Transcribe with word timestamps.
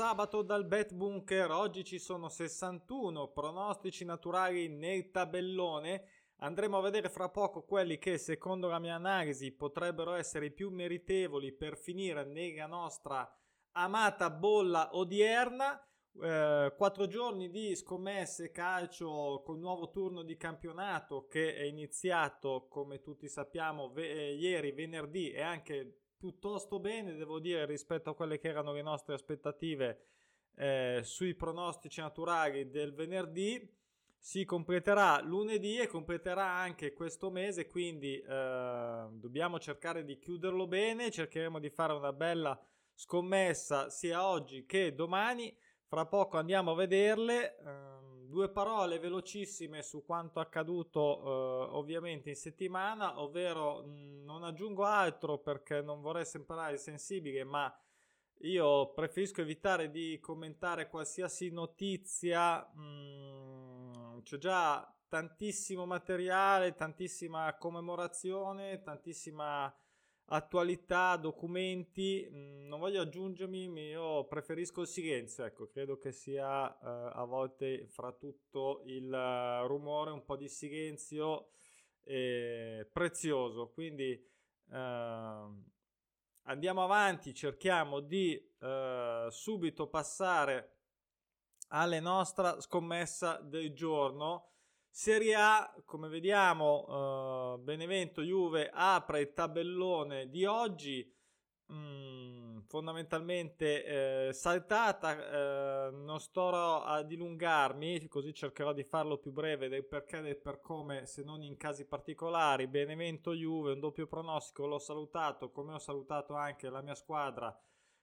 Sabato 0.00 0.40
dal 0.40 0.64
Bet 0.64 0.94
Bunker. 0.94 1.50
Oggi 1.50 1.84
ci 1.84 1.98
sono 1.98 2.30
61 2.30 3.32
pronostici 3.32 4.06
naturali 4.06 4.66
nel 4.66 5.10
tabellone. 5.10 6.04
Andremo 6.36 6.78
a 6.78 6.80
vedere 6.80 7.10
fra 7.10 7.28
poco 7.28 7.64
quelli 7.64 7.98
che, 7.98 8.16
secondo 8.16 8.68
la 8.68 8.78
mia 8.78 8.94
analisi, 8.94 9.52
potrebbero 9.52 10.14
essere 10.14 10.46
i 10.46 10.52
più 10.52 10.70
meritevoli 10.70 11.52
per 11.52 11.76
finire 11.76 12.24
nella 12.24 12.64
nostra 12.64 13.30
amata 13.72 14.30
bolla 14.30 14.96
odierna. 14.96 15.78
Eh, 16.18 16.72
quattro 16.78 17.06
giorni 17.06 17.50
di 17.50 17.76
scommesse 17.76 18.50
calcio 18.52 19.42
con 19.44 19.60
nuovo 19.60 19.90
turno 19.90 20.22
di 20.22 20.38
campionato 20.38 21.26
che 21.26 21.54
è 21.54 21.64
iniziato, 21.64 22.68
come 22.70 23.02
tutti 23.02 23.28
sappiamo, 23.28 23.92
ve- 23.92 24.32
ieri, 24.32 24.72
venerdì 24.72 25.30
e 25.30 25.42
anche 25.42 25.99
piuttosto 26.20 26.78
bene, 26.78 27.14
devo 27.14 27.40
dire, 27.40 27.64
rispetto 27.64 28.10
a 28.10 28.14
quelle 28.14 28.38
che 28.38 28.48
erano 28.48 28.74
le 28.74 28.82
nostre 28.82 29.14
aspettative 29.14 30.04
eh, 30.56 31.00
sui 31.02 31.34
pronostici 31.34 32.02
naturali 32.02 32.68
del 32.68 32.92
venerdì. 32.92 33.66
Si 34.18 34.44
completerà 34.44 35.22
lunedì 35.22 35.78
e 35.78 35.86
completerà 35.86 36.44
anche 36.44 36.92
questo 36.92 37.30
mese, 37.30 37.66
quindi 37.66 38.20
eh, 38.20 39.06
dobbiamo 39.12 39.58
cercare 39.58 40.04
di 40.04 40.18
chiuderlo 40.18 40.66
bene. 40.66 41.10
Cercheremo 41.10 41.58
di 41.58 41.70
fare 41.70 41.94
una 41.94 42.12
bella 42.12 42.62
scommessa 42.92 43.88
sia 43.88 44.26
oggi 44.26 44.66
che 44.66 44.94
domani. 44.94 45.56
Fra 45.86 46.04
poco 46.04 46.36
andiamo 46.36 46.72
a 46.72 46.74
vederle. 46.74 47.56
Uh, 47.64 48.09
due 48.30 48.48
parole 48.48 48.98
velocissime 48.98 49.82
su 49.82 50.04
quanto 50.04 50.40
accaduto 50.40 51.00
uh, 51.00 51.76
ovviamente 51.76 52.30
in 52.30 52.36
settimana, 52.36 53.20
ovvero 53.20 53.82
mh, 53.82 53.90
mm, 53.90 54.24
non 54.24 54.44
aggiungo 54.44 54.84
altro 54.84 55.38
perché 55.38 55.82
non 55.82 56.00
vorrei 56.00 56.24
sembrare 56.24 56.78
sensibile, 56.78 57.44
ma 57.44 57.70
io 58.42 58.92
preferisco 58.92 59.42
evitare 59.42 59.90
di 59.90 60.18
commentare 60.20 60.88
qualsiasi 60.88 61.50
notizia. 61.50 62.66
Mh, 62.72 62.80
mm, 62.80 64.18
c'è 64.22 64.38
già 64.38 64.94
tantissimo 65.08 65.84
materiale, 65.84 66.74
tantissima 66.74 67.52
commemorazione, 67.58 68.80
tantissima 68.80 69.74
attualità, 70.32 71.16
documenti, 71.16 72.28
mm, 72.30 72.66
non 72.66 72.78
voglio 72.78 73.02
aggiungermi, 73.02 73.88
io 73.88 74.24
preferisco 74.26 74.82
il 74.82 74.86
silenzio, 74.86 75.44
ecco, 75.44 75.66
credo 75.68 75.98
che 75.98 76.12
sia 76.12 76.72
eh, 76.72 77.10
a 77.14 77.24
volte 77.24 77.86
fra 77.88 78.12
tutto 78.12 78.82
il 78.84 79.10
uh, 79.10 79.66
rumore, 79.66 80.10
un 80.10 80.24
po' 80.24 80.36
di 80.36 80.48
silenzio 80.48 81.50
eh, 82.04 82.88
prezioso, 82.92 83.70
quindi 83.70 84.12
eh, 84.12 85.46
andiamo 86.42 86.84
avanti, 86.84 87.34
cerchiamo 87.34 88.00
di 88.00 88.34
eh, 88.60 89.26
subito 89.30 89.88
passare 89.88 90.76
alla 91.68 92.00
nostra 92.00 92.60
scommessa 92.60 93.38
del 93.38 93.72
giorno 93.72 94.46
Serie 94.92 95.34
A, 95.36 95.72
come 95.84 96.08
vediamo, 96.08 97.54
uh, 97.54 97.62
Benevento 97.62 98.22
Juve 98.22 98.70
apre 98.72 99.20
il 99.20 99.32
tabellone 99.32 100.28
di 100.28 100.44
oggi. 100.44 101.16
Mm, 101.72 102.58
fondamentalmente 102.66 104.28
eh, 104.28 104.32
saltata, 104.32 105.88
eh, 105.88 105.90
non 105.92 106.18
sto 106.18 106.48
a 106.82 107.02
dilungarmi, 107.02 108.08
così 108.08 108.34
cercherò 108.34 108.72
di 108.72 108.82
farlo 108.82 109.18
più 109.18 109.30
breve 109.30 109.68
del 109.68 109.84
perché 109.86 110.18
e 110.18 110.22
del 110.22 110.36
per 110.36 110.60
come, 110.60 111.06
se 111.06 111.22
non 111.22 111.42
in 111.42 111.56
casi 111.56 111.86
particolari. 111.86 112.66
Benevento 112.66 113.32
Juve, 113.32 113.72
un 113.72 113.80
doppio 113.80 114.08
pronostico, 114.08 114.66
l'ho 114.66 114.78
salutato, 114.78 115.50
come 115.50 115.74
ho 115.74 115.78
salutato 115.78 116.34
anche 116.34 116.68
la 116.68 116.82
mia 116.82 116.96
squadra. 116.96 117.56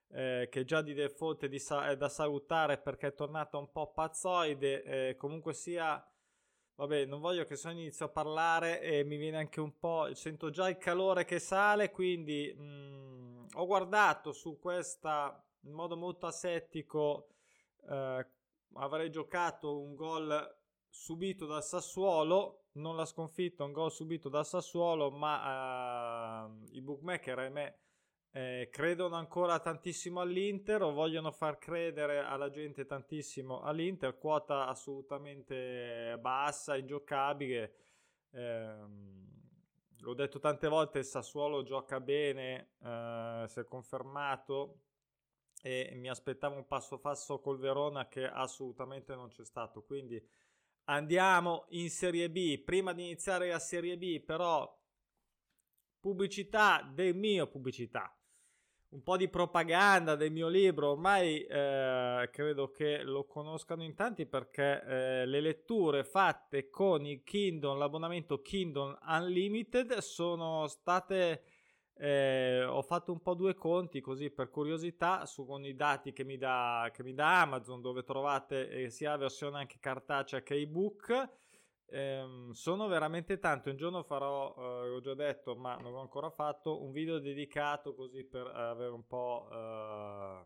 Eh, 0.10 0.48
che 0.50 0.64
già 0.64 0.82
di 0.82 0.94
default 0.94 1.44
è, 1.44 1.50
di 1.50 1.60
sa- 1.60 1.90
è, 1.90 1.98
da 1.98 2.08
salutare 2.08 2.78
perché 2.78 3.08
è 3.08 3.14
tornata 3.14 3.58
un 3.58 3.70
po' 3.72 3.92
pazzoide, 3.92 4.84
eh, 4.84 5.16
comunque 5.18 5.54
sia 5.54 6.02
Vabbè, 6.78 7.06
non 7.06 7.20
voglio 7.20 7.44
che 7.44 7.56
se 7.56 7.72
inizio 7.72 8.06
a 8.06 8.10
parlare 8.10 8.82
e 8.82 9.04
mi 9.04 9.18
viene 9.18 9.38
anche 9.38 9.60
un 9.60 9.80
po'. 9.80 10.14
Sento 10.14 10.52
già 10.52 10.70
il 10.70 10.78
calore 10.78 11.26
che 11.26 11.40
sale, 11.40 11.90
quindi 11.90 12.54
mh, 12.56 12.62
mm, 12.64 13.46
ho 13.56 13.66
guardato 13.66 14.32
su 14.32 14.60
questa 14.60 15.44
in 15.62 15.74
modo 15.74 15.98
molto 15.98 16.28
asettico. 16.28 17.30
Eh, 17.90 18.28
avrei 18.74 19.10
giocato 19.10 19.80
un 19.80 19.96
gol 19.96 20.56
subito 20.88 21.48
dal 21.48 21.64
Sassuolo, 21.64 22.66
non 22.74 22.96
l'ha 22.96 23.06
sconfitto, 23.06 23.66
un 23.66 23.72
gol 23.72 23.92
subito 23.92 24.30
dal 24.30 24.46
Sassuolo, 24.46 25.10
ma 25.10 26.46
eh, 26.46 26.78
i 26.78 26.82
bookmaker, 26.82 27.40
ahimè, 27.40 27.76
eh, 28.38 28.70
credono 28.72 29.16
ancora 29.16 29.60
tantissimo 29.60 30.22
all'Inter 30.22 30.84
o 30.84 30.92
vogliono 30.92 31.32
far 31.32 31.58
credere 31.58 32.20
alla 32.20 32.52
gente 32.52 32.86
tantissimo 32.86 33.62
all'Inter, 33.62 34.20
quota 34.20 34.68
assolutamente 34.68 36.16
bassa, 36.20 36.78
ingiocabile. 36.78 37.76
Eh, 38.30 38.76
l'ho 39.98 40.14
detto 40.14 40.38
tante 40.38 40.68
volte, 40.68 41.00
il 41.00 41.06
Sassuolo 41.06 41.64
gioca 41.64 42.00
bene, 42.00 42.74
eh, 42.84 43.46
si 43.48 43.60
è 43.60 43.66
confermato 43.66 44.82
e 45.64 45.94
mi 45.96 46.08
aspettavo 46.08 46.58
un 46.58 46.68
passo 46.68 47.00
falso 47.00 47.40
col 47.40 47.58
Verona 47.58 48.08
che 48.08 48.24
assolutamente 48.28 49.16
non 49.16 49.30
c'è 49.30 49.46
stato. 49.46 49.82
Quindi 49.82 50.24
andiamo 50.84 51.66
in 51.70 51.90
Serie 51.90 52.30
B. 52.30 52.60
Prima 52.60 52.94
di 52.94 53.02
iniziare 53.02 53.50
la 53.50 53.58
Serie 53.58 53.98
B, 53.98 54.20
però 54.20 54.80
pubblicità 56.00 56.88
del 56.94 57.16
mio 57.16 57.48
pubblicità 57.48 58.12
un 58.90 59.04
po' 59.04 59.18
di 59.18 59.28
propaganda 59.28 60.16
del 60.16 60.32
mio 60.32 60.48
libro, 60.48 60.92
ormai 60.92 61.44
eh, 61.44 62.30
credo 62.32 62.72
che 62.72 63.04
lo 63.04 63.26
conoscano 63.26 63.84
in 63.84 63.96
tanti 63.96 64.26
perché 64.26 64.82
eh, 64.84 65.26
le 65.26 65.42
letture 65.42 66.06
fatte 66.06 66.70
con 66.70 67.06
il 67.06 67.22
Kindle, 67.24 67.78
l'abbonamento 67.78 68.42
Kindle 68.42 68.98
Unlimited 69.06 69.98
sono 69.98 70.68
state... 70.68 71.44
Eh, 72.00 72.64
ho 72.64 72.84
fatto 72.84 73.12
un 73.12 73.24
po' 73.24 73.34
due 73.34 73.56
conti 73.56 74.02
così 74.02 74.30
per 74.30 74.52
curiosità 74.52 75.26
su 75.26 75.48
con 75.48 75.66
i 75.66 75.74
dati 75.74 76.14
che 76.14 76.24
mi 76.24 76.38
dà, 76.38 76.92
che 76.94 77.02
mi 77.02 77.16
dà 77.16 77.42
Amazon 77.42 77.82
dove 77.82 78.04
trovate 78.04 78.70
eh, 78.70 78.90
sia 78.92 79.10
la 79.10 79.18
versione 79.18 79.58
anche 79.58 79.80
cartacea 79.80 80.44
che 80.44 80.54
ebook 80.54 81.30
Ehm, 81.90 82.52
sono 82.52 82.88
veramente 82.88 83.40
tanto. 83.40 83.70
Un 83.70 83.78
giorno 83.78 84.04
farò, 84.04 84.54
eh, 84.58 84.90
ho 84.90 85.00
già 85.00 85.14
detto, 85.14 85.56
ma 85.56 85.76
non 85.76 85.94
l'ho 85.94 86.02
ancora 86.02 86.30
fatto, 86.30 86.84
un 86.84 86.92
video 86.92 87.20
dedicato 87.20 87.96
così 87.96 88.24
per 88.24 88.48
avere 88.48 88.92
un 88.92 89.06
po'. 89.08 89.48
Eh, 89.52 90.44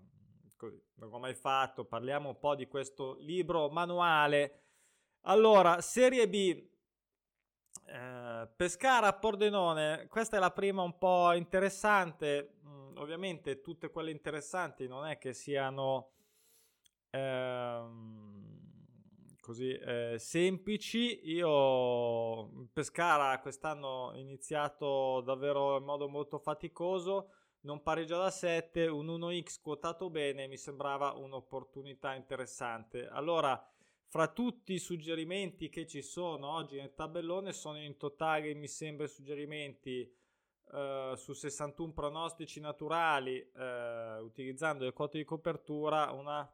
così, 0.56 0.82
non 0.96 1.10
l'ho 1.10 1.20
mai 1.20 1.34
fatto. 1.34 1.86
Parliamo 1.86 2.30
un 2.30 2.40
po' 2.40 2.56
di 2.56 2.68
questo 2.68 3.16
libro 3.20 3.70
manuale. 3.70 4.60
Allora, 5.22 5.82
serie 5.82 6.28
B. 6.30 6.70
Eh, 7.86 8.50
Pescara 8.56 9.14
Pordenone, 9.14 10.08
questa 10.08 10.38
è 10.38 10.40
la 10.40 10.52
prima 10.52 10.82
un 10.84 10.98
po' 10.98 11.34
interessante. 11.34 12.60
Mm, 12.66 12.98
ovviamente 12.98 13.62
tutte 13.62 13.90
quelle 13.90 14.12
interessanti 14.12 14.88
non 14.88 15.06
è 15.06 15.18
che 15.18 15.34
siano 15.34 16.12
ehm, 17.12 18.31
così 19.52 19.74
eh, 19.74 20.16
semplici. 20.18 21.30
Io 21.30 22.70
Pescara 22.72 23.38
quest'anno 23.40 23.88
ho 23.88 24.16
iniziato 24.16 25.20
davvero 25.22 25.78
in 25.78 25.84
modo 25.84 26.08
molto 26.08 26.40
faticoso, 26.40 27.32
non 27.62 27.84
pareggia 27.84 28.18
da 28.18 28.32
7, 28.32 28.88
un 28.88 29.08
1x 29.08 29.62
quotato 29.62 30.10
bene 30.10 30.48
mi 30.48 30.56
sembrava 30.56 31.12
un'opportunità 31.12 32.16
interessante. 32.16 33.08
Allora, 33.08 33.62
fra 34.08 34.28
tutti 34.28 34.74
i 34.74 34.80
suggerimenti 34.80 35.68
che 35.68 35.86
ci 35.86 36.02
sono 36.02 36.56
oggi 36.56 36.78
nel 36.78 36.94
tabellone, 36.96 37.52
sono 37.52 37.78
in 37.78 37.98
totale, 37.98 38.54
mi 38.54 38.68
sembra, 38.68 39.06
suggerimenti 39.08 40.20
Uh, 40.72 41.16
su 41.16 41.34
61 41.34 41.92
pronostici 41.92 42.62
naturali 42.62 43.46
uh, 43.56 44.24
utilizzando 44.24 44.86
le 44.86 44.94
quote 44.94 45.18
di 45.18 45.26
copertura 45.26 46.12
una 46.12 46.50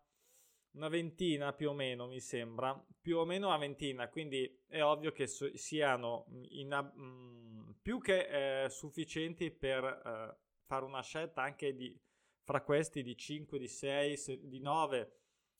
una 0.72 0.90
ventina 0.90 1.54
più 1.54 1.70
o 1.70 1.74
meno 1.74 2.08
mi 2.08 2.20
sembra, 2.20 2.80
più 3.02 3.18
o 3.18 3.26
meno 3.26 3.48
una 3.48 3.58
ventina, 3.58 4.10
quindi 4.10 4.64
è 4.68 4.84
ovvio 4.84 5.12
che 5.12 5.28
so- 5.28 5.56
siano 5.56 6.26
in, 6.50 6.70
mh, 6.70 7.02
mm, 7.02 7.70
più 7.82 8.00
che 8.00 8.64
eh, 8.66 8.70
sufficienti 8.70 9.50
per 9.52 9.84
eh, 9.84 10.38
fare 10.66 10.86
una 10.86 11.02
scelta 11.02 11.42
anche 11.42 11.76
di, 11.76 11.98
fra 12.44 12.62
questi 12.62 13.02
di 13.02 13.18
5, 13.18 13.58
di 13.58 13.68
6, 13.68 14.18
se, 14.18 14.40
di 14.48 14.60
9, 14.60 15.12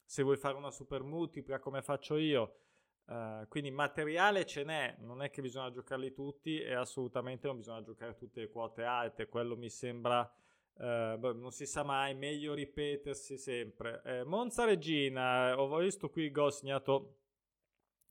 se 0.04 0.24
vuoi 0.24 0.38
fare 0.38 0.56
una 0.56 0.72
super 0.72 1.04
multipla 1.04 1.60
come 1.60 1.82
faccio 1.82 2.18
io. 2.18 2.60
Uh, 3.08 3.48
quindi 3.48 3.72
materiale 3.72 4.46
ce 4.46 4.66
n'è, 4.66 4.98
non 5.00 5.22
è 5.22 5.30
che 5.30 5.42
bisogna 5.42 5.72
giocarli 5.72 6.12
tutti 6.12 6.60
e 6.60 6.74
assolutamente 6.74 7.48
non 7.48 7.56
bisogna 7.56 7.82
giocare 7.82 8.16
tutte 8.16 8.42
le 8.42 8.50
quote 8.50 8.84
alte, 8.84 9.28
quello 9.28 9.56
mi 9.56 9.70
sembra 9.70 10.30
Uh, 10.80 11.18
non 11.34 11.52
si 11.52 11.66
sa 11.66 11.84
mai, 11.84 12.14
meglio 12.14 12.54
ripetersi 12.54 13.38
sempre. 13.38 14.02
Eh, 14.06 14.24
Monza 14.24 14.64
Regina, 14.64 15.60
ho 15.60 15.76
visto 15.78 16.10
qui 16.10 16.26
il 16.26 16.32
gol 16.32 16.54
segnato 16.54 17.16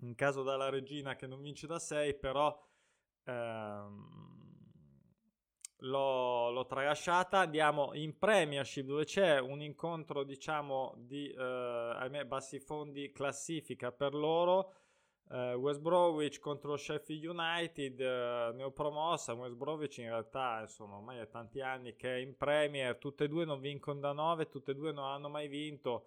in 0.00 0.14
caso 0.14 0.42
dalla 0.42 0.68
Regina 0.68 1.14
che 1.14 1.26
non 1.26 1.40
vince 1.40 1.66
da 1.66 1.78
6, 1.78 2.14
però 2.14 2.60
ehm, 3.24 4.26
l'ho, 5.78 6.50
l'ho 6.50 6.66
tralasciata. 6.66 7.40
Andiamo 7.40 7.94
in 7.94 8.18
Premiership 8.18 8.86
dove 8.86 9.04
c'è 9.04 9.38
un 9.38 9.62
incontro, 9.62 10.24
diciamo, 10.24 10.94
di 10.98 11.30
eh, 11.30 11.42
ahimè, 11.42 12.24
bassi 12.24 12.58
fondi 12.58 13.12
classifica 13.12 13.92
per 13.92 14.14
loro. 14.14 14.72
Uh, 15.28 15.54
West 15.54 15.80
Bromwich 15.80 16.38
contro 16.38 16.76
Sheffield 16.76 17.24
United, 17.24 17.98
uh, 17.98 18.54
neopromossa. 18.54 19.34
West 19.34 19.56
Bromwich 19.56 19.98
in 19.98 20.06
realtà, 20.06 20.60
insomma, 20.60 20.96
ormai 20.96 21.18
è 21.18 21.28
tanti 21.28 21.60
anni 21.60 21.96
che 21.96 22.14
è 22.14 22.18
in 22.18 22.36
Premier. 22.36 22.96
Tutte 22.96 23.24
e 23.24 23.28
due 23.28 23.44
non 23.44 23.60
vincono 23.60 23.98
da 23.98 24.12
9, 24.12 24.48
tutte 24.48 24.70
e 24.70 24.74
due 24.74 24.92
non 24.92 25.04
hanno 25.04 25.28
mai 25.28 25.48
vinto. 25.48 26.06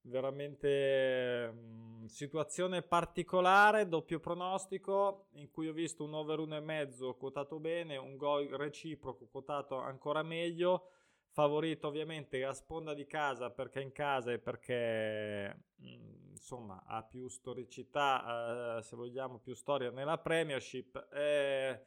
Veramente 0.00 1.52
mh, 1.52 2.02
mm, 2.02 2.04
situazione 2.06 2.82
particolare. 2.82 3.86
Doppio 3.86 4.18
pronostico 4.18 5.28
in 5.34 5.50
cui 5.50 5.68
ho 5.68 5.72
visto 5.72 6.02
un 6.02 6.14
over 6.14 6.40
1,5 6.40 7.16
quotato 7.16 7.60
bene, 7.60 7.96
un 7.96 8.16
gol 8.16 8.48
reciproco 8.48 9.28
quotato 9.30 9.76
ancora 9.76 10.22
meglio 10.24 10.90
favorito 11.30 11.86
ovviamente 11.86 12.40
la 12.40 12.52
sponda 12.52 12.94
di 12.94 13.06
casa 13.06 13.50
perché 13.50 13.80
in 13.80 13.92
casa 13.92 14.32
e 14.32 14.40
perché 14.40 15.66
mh, 15.76 16.27
insomma 16.38 16.82
ha 16.86 17.02
più 17.02 17.28
storicità, 17.28 18.78
eh, 18.78 18.82
se 18.82 18.96
vogliamo, 18.96 19.38
più 19.38 19.54
storia 19.54 19.90
nella 19.90 20.18
Premiership. 20.18 21.08
E, 21.12 21.86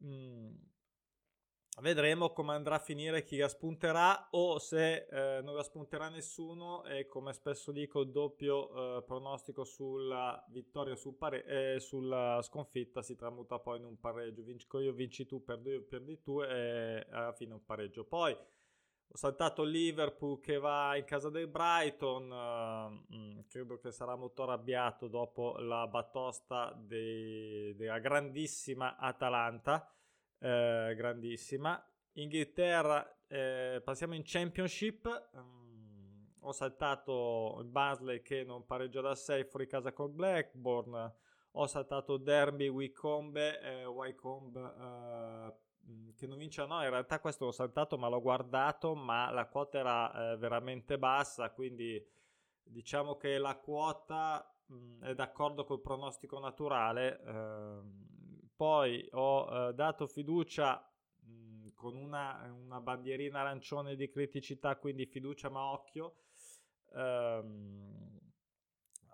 mh, 0.00 0.54
vedremo 1.80 2.30
come 2.32 2.52
andrà 2.52 2.76
a 2.76 2.78
finire 2.78 3.24
chi 3.24 3.38
la 3.38 3.48
spunterà 3.48 4.28
o 4.32 4.58
se 4.58 5.06
eh, 5.10 5.40
non 5.42 5.54
la 5.54 5.62
spunterà 5.62 6.08
nessuno 6.08 6.84
e 6.84 7.06
come 7.06 7.32
spesso 7.32 7.72
dico 7.72 8.04
doppio 8.04 8.98
eh, 8.98 9.02
pronostico 9.02 9.64
sulla 9.64 10.44
vittoria 10.50 10.94
sul 10.94 11.14
pare- 11.14 11.44
eh, 11.44 11.80
sulla 11.80 12.40
sconfitta 12.42 13.02
si 13.02 13.16
tramuta 13.16 13.58
poi 13.58 13.78
in 13.78 13.84
un 13.84 13.98
pareggio 13.98 14.42
vinco 14.42 14.78
io 14.78 14.92
vinci 14.92 15.24
tu 15.26 15.42
perdo 15.42 15.70
io 15.70 15.82
perdi 15.84 16.20
tu 16.20 16.42
e 16.42 17.06
alla 17.10 17.32
fine 17.32 17.54
un 17.54 17.64
pareggio 17.64 18.04
poi 18.04 18.36
ho 19.12 19.16
saltato 19.16 19.64
Liverpool 19.64 20.38
che 20.38 20.58
va 20.58 20.96
in 20.96 21.04
casa 21.04 21.30
del 21.30 21.48
Brighton, 21.48 22.30
uh, 22.30 23.44
credo 23.48 23.76
che 23.78 23.90
sarà 23.90 24.14
molto 24.14 24.44
arrabbiato 24.44 25.08
dopo 25.08 25.56
la 25.58 25.88
batosta 25.88 26.72
dei, 26.76 27.74
della 27.74 27.98
grandissima 27.98 28.96
Atalanta, 28.96 29.92
eh, 30.38 30.94
grandissima. 30.96 31.84
Inghilterra, 32.12 33.22
eh, 33.26 33.82
passiamo 33.82 34.14
in 34.14 34.22
Championship, 34.24 35.30
um, 35.32 36.28
ho 36.38 36.52
saltato 36.52 37.58
il 37.60 37.66
Barnsley 37.66 38.22
che 38.22 38.44
non 38.44 38.64
pareggia 38.64 39.00
da 39.00 39.16
6 39.16 39.44
fuori 39.44 39.66
casa 39.66 39.92
col 39.92 40.10
Blackburn, 40.10 41.12
ho 41.50 41.66
saltato 41.66 42.16
Derby, 42.16 42.68
Wycombe, 42.68 43.60
eh, 43.60 43.84
Wycombe 43.86 44.60
eh, 44.60 45.52
che 46.14 46.26
non 46.26 46.38
vince 46.38 46.64
no, 46.66 46.82
in 46.82 46.90
realtà 46.90 47.20
questo 47.20 47.46
l'ho 47.46 47.52
saltato 47.52 47.96
ma 47.96 48.08
l'ho 48.08 48.20
guardato, 48.20 48.94
ma 48.94 49.30
la 49.30 49.46
quota 49.46 49.78
era 49.78 50.32
eh, 50.32 50.36
veramente 50.36 50.98
bassa, 50.98 51.50
quindi 51.50 52.04
diciamo 52.62 53.16
che 53.16 53.38
la 53.38 53.56
quota 53.56 54.54
mh, 54.66 54.74
mhmm, 54.74 55.02
è 55.04 55.14
d'accordo 55.14 55.64
col 55.64 55.80
pronostico 55.80 56.38
naturale. 56.38 57.20
Eh, 57.20 57.80
poi 58.54 59.08
ho 59.12 59.68
eh, 59.68 59.74
dato 59.74 60.06
fiducia 60.06 60.86
mh, 61.22 61.32
mhmm, 61.32 61.74
con 61.74 61.96
una, 61.96 62.52
una, 62.54 62.80
bandierina 62.80 63.40
arancione 63.40 63.96
di 63.96 64.08
criticità, 64.10 64.76
quindi 64.76 65.06
fiducia 65.06 65.48
ma 65.48 65.72
occhio. 65.72 66.16
Ehm, 66.94 68.18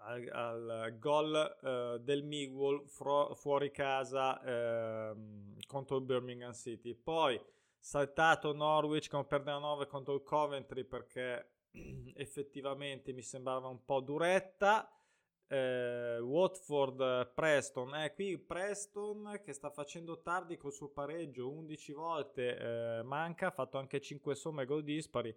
al, 0.06 0.28
al 0.30 0.96
gol 0.98 1.58
uh, 1.60 1.98
del 1.98 2.22
Millwall 2.22 2.84
fro- 2.86 3.34
fuori 3.34 3.70
casa 3.70 5.10
uh, 5.10 5.56
contro 5.66 5.96
il 5.96 6.04
Birmingham 6.04 6.52
City. 6.52 6.94
Poi 6.94 7.40
saltato 7.78 8.52
Norwich 8.52 9.08
con 9.08 9.26
perdere 9.26 9.58
9 9.58 9.86
contro 9.86 10.14
il 10.14 10.22
Coventry 10.22 10.84
perché 10.84 11.50
effettivamente 12.14 13.12
mi 13.12 13.22
sembrava 13.22 13.68
un 13.68 13.84
po' 13.84 14.00
duretta. 14.00 14.90
Eh, 15.48 16.18
Watford 16.18 17.32
Preston 17.32 17.94
eh, 17.94 18.12
qui 18.14 18.36
Preston 18.36 19.40
che 19.44 19.52
sta 19.52 19.70
facendo 19.70 20.20
tardi 20.20 20.56
col 20.56 20.72
suo 20.72 20.88
pareggio 20.88 21.48
11 21.48 21.92
volte 21.92 22.58
eh, 22.58 23.02
manca 23.04 23.46
ha 23.46 23.50
fatto 23.52 23.78
anche 23.78 24.00
5 24.00 24.34
somme 24.34 24.64
gol 24.64 24.82
dispari 24.82 25.32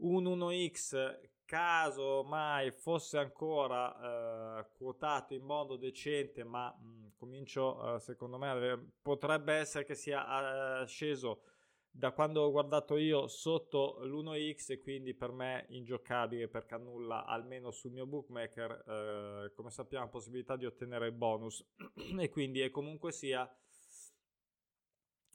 un 0.00 0.24
1x 0.24 1.18
caso 1.48 2.24
mai 2.24 2.70
fosse 2.70 3.16
ancora 3.16 4.58
eh, 4.60 4.66
quotato 4.76 5.32
in 5.32 5.42
modo 5.42 5.76
decente, 5.76 6.44
ma 6.44 6.70
mh, 6.70 6.86
mm, 6.86 7.06
comincio 7.16 7.94
eh, 7.94 8.00
secondo 8.00 8.36
me 8.36 8.90
potrebbe 9.00 9.54
essere 9.54 9.86
che 9.86 9.94
sia 9.94 10.82
eh, 10.82 10.86
sceso 10.86 11.44
da 11.90 12.12
quando 12.12 12.42
ho 12.42 12.50
guardato 12.50 12.98
io 12.98 13.26
sotto 13.28 14.00
l'1x 14.02 14.72
e 14.72 14.78
quindi 14.78 15.14
per 15.14 15.32
me 15.32 15.64
ingiocabile 15.70 16.48
perché 16.48 16.74
annulla 16.74 17.24
almeno 17.24 17.70
sul 17.70 17.92
mio 17.92 18.06
bookmaker 18.06 18.84
eh, 18.86 19.52
come 19.54 19.70
sappiamo 19.70 20.10
possibilità 20.10 20.54
di 20.56 20.66
ottenere 20.66 21.10
bonus. 21.12 21.64
E 22.20 22.28
quindi 22.28 22.60
è 22.60 22.70
comunque 22.70 23.10
sia 23.10 23.50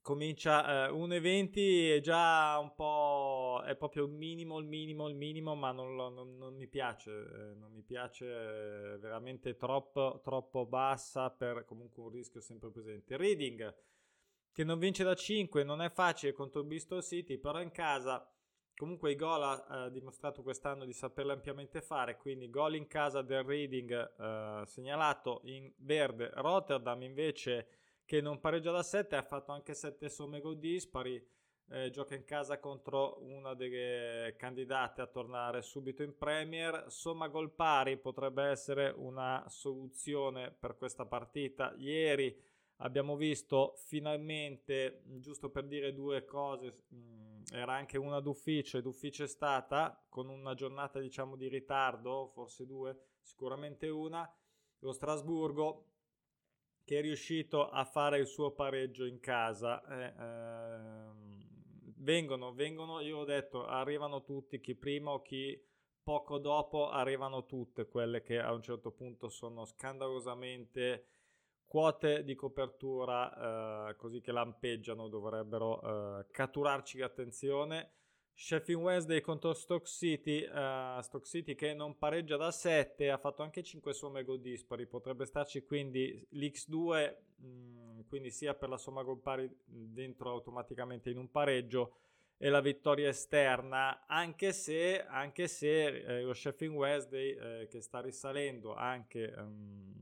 comincia 0.04 0.90
eh, 0.90 0.92
1,20 0.92 1.96
è 1.96 2.02
già 2.02 2.60
un 2.60 2.76
po' 2.76 3.64
è 3.66 3.74
proprio 3.78 4.04
il 4.04 4.12
minimo 4.12 4.60
il 4.60 4.66
minimo 4.66 5.08
il 5.08 5.16
minimo 5.16 5.56
ma 5.56 5.72
non, 5.72 5.96
non, 5.96 6.38
non 6.38 6.56
mi 6.56 6.68
piace 6.68 7.10
eh, 7.10 7.56
non 7.56 7.72
mi 7.72 7.82
piace 7.84 8.26
veramente 8.98 9.56
troppo 9.56 10.20
troppo 10.22 10.66
bassa 10.66 11.30
per 11.32 11.64
comunque 11.64 12.04
un 12.04 12.10
rischio 12.10 12.42
sempre 12.42 12.70
presente. 12.70 13.16
Reading 13.16 13.76
che 14.52 14.64
non 14.66 14.78
vince 14.78 15.06
da 15.06 15.16
5 15.16 15.64
non 15.64 15.82
è 15.82 15.90
facile 15.90 16.34
contro 16.34 16.60
il 16.60 16.68
Bristol 16.68 17.02
City 17.02 17.38
però 17.38 17.62
in 17.62 17.72
casa 17.72 18.30
comunque 18.76 19.12
i 19.12 19.16
gol 19.16 19.42
ha 19.42 19.86
eh, 19.86 19.92
dimostrato 19.92 20.44
quest'anno 20.44 20.84
di 20.84 20.94
saperlo 20.94 21.32
ampiamente 21.32 21.82
fare 21.82 22.18
quindi 22.18 22.50
gol 22.50 22.76
in 22.76 22.88
casa 22.88 23.22
del 23.22 23.44
Reading 23.44 23.92
eh, 24.20 24.66
segnalato 24.66 25.40
in 25.46 25.72
verde 25.78 26.30
Rotterdam 26.34 27.02
invece 27.04 27.68
che 28.06 28.22
non 28.22 28.40
pareggia 28.40 28.72
da 28.72 28.84
7, 28.84 29.16
ha 29.16 29.24
fatto 29.24 29.52
anche 29.52 29.74
7 29.74 30.10
somme 30.10 30.40
gol 30.42 30.58
dispari, 30.60 31.22
eh, 31.70 31.90
gioca 31.90 32.16
in 32.16 32.26
casa 32.26 32.60
contro 32.60 33.20
una 33.22 33.54
delle 33.54 34.36
candidate 34.38 35.02
a 35.02 35.08
tornare 35.08 35.62
subito 35.62 36.04
in 36.04 36.18
Premier, 36.18 36.86
somma 36.90 37.28
gol 37.28 37.52
pari 37.52 37.98
potrebbe 37.98 38.44
essere 38.44 38.94
una 38.96 39.44
soluzione 39.48 40.52
per 40.52 40.76
questa 40.78 41.06
partita. 41.06 41.74
Ieri 41.78 42.38
abbiamo 42.78 43.16
visto 43.16 43.76
finalmente, 43.78 45.04
giusto 45.20 45.50
per 45.50 45.66
dire 45.66 45.94
due 45.94 46.26
cose, 46.26 46.84
mh, 46.90 46.98
mm, 46.98 47.44
era 47.54 47.74
anche 47.74 47.98
una 47.98 48.20
d'ufficio 48.20 48.82
d'ufficio 48.82 49.24
è 49.24 49.28
stata, 49.28 50.06
con 50.10 50.30
una 50.30 50.54
giornata 50.54 51.00
diciamo 51.00 51.36
di 51.36 51.48
ritardo, 51.48 52.28
forse 52.34 52.66
due, 52.66 52.98
sicuramente 53.22 53.88
una, 53.90 54.30
lo 54.80 54.92
Strasburgo 54.92 55.93
che 56.84 57.00
è 57.00 57.02
riuscito 57.02 57.70
a 57.70 57.86
fare 57.86 58.20
il 58.20 58.28
suo 58.28 58.52
pareggio 58.52 59.06
in 59.06 59.20
casa. 59.20 59.84
Eh, 59.86 60.14
ehm, 60.20 61.94
vengono, 61.98 62.54
vengono, 62.54 63.00
io 63.00 63.20
ho 63.20 63.26
detto, 63.26 63.66
arrivano 63.66 64.24
tutti, 64.24 64.60
chi 64.60 64.76
prima 64.76 65.12
o 65.12 65.22
chi 65.22 65.60
poco 66.04 66.38
dopo, 66.38 66.90
arrivano 66.90 67.46
tutte 67.46 67.88
quelle 67.88 68.22
che 68.22 68.40
a 68.40 68.52
un 68.52 68.62
certo 68.62 68.92
punto 68.92 69.30
sono 69.30 69.66
scandalosamente 69.66 71.08
quote 71.66 72.24
di 72.24 72.36
copertura 72.36 73.90
eh, 73.90 73.96
così 73.96 74.22
che 74.22 74.32
lampeggiano, 74.32 75.08
dovrebbero 75.08 76.20
eh, 76.20 76.26
catturarci 76.30 77.00
l'attenzione. 77.00 77.92
Sheffield 78.36 78.82
Wednesday 78.82 79.22
contro 79.22 79.54
Stoke 79.54 79.88
City, 79.88 80.44
uh, 80.44 81.00
Stoke 81.02 81.26
City 81.26 81.56
che 81.56 81.74
non 81.74 81.98
pareggia 81.98 82.36
da 82.36 82.52
7, 82.52 83.10
ha 83.12 83.18
fatto 83.18 83.44
anche 83.44 83.64
5 83.64 83.94
somme 83.94 84.24
gol 84.24 84.42
dispari, 84.42 84.88
potrebbe 84.88 85.26
starci 85.26 85.64
quindi 85.64 86.26
l'X2, 86.34 87.16
mh, 87.38 87.48
mm, 87.48 88.00
quindi 88.08 88.32
sia 88.32 88.54
per 88.54 88.70
la 88.70 88.78
somma 88.78 89.04
gol 89.04 89.20
pari 89.20 89.50
dentro 89.66 90.32
automaticamente 90.32 91.10
in 91.10 91.18
un 91.18 91.30
pareggio 91.30 91.96
e 92.38 92.50
la 92.50 92.60
vittoria 92.60 93.08
esterna, 93.08 94.06
anche 94.08 94.52
se, 94.52 95.06
anche 95.06 95.48
se 95.48 95.86
eh, 95.86 96.22
lo 96.24 96.34
Sheffield 96.34 96.76
Wednesday 96.76 97.30
eh, 97.30 97.68
che 97.68 97.82
sta 97.82 98.02
risalendo 98.02 98.74
anche... 98.74 99.34
Um, 99.38 99.93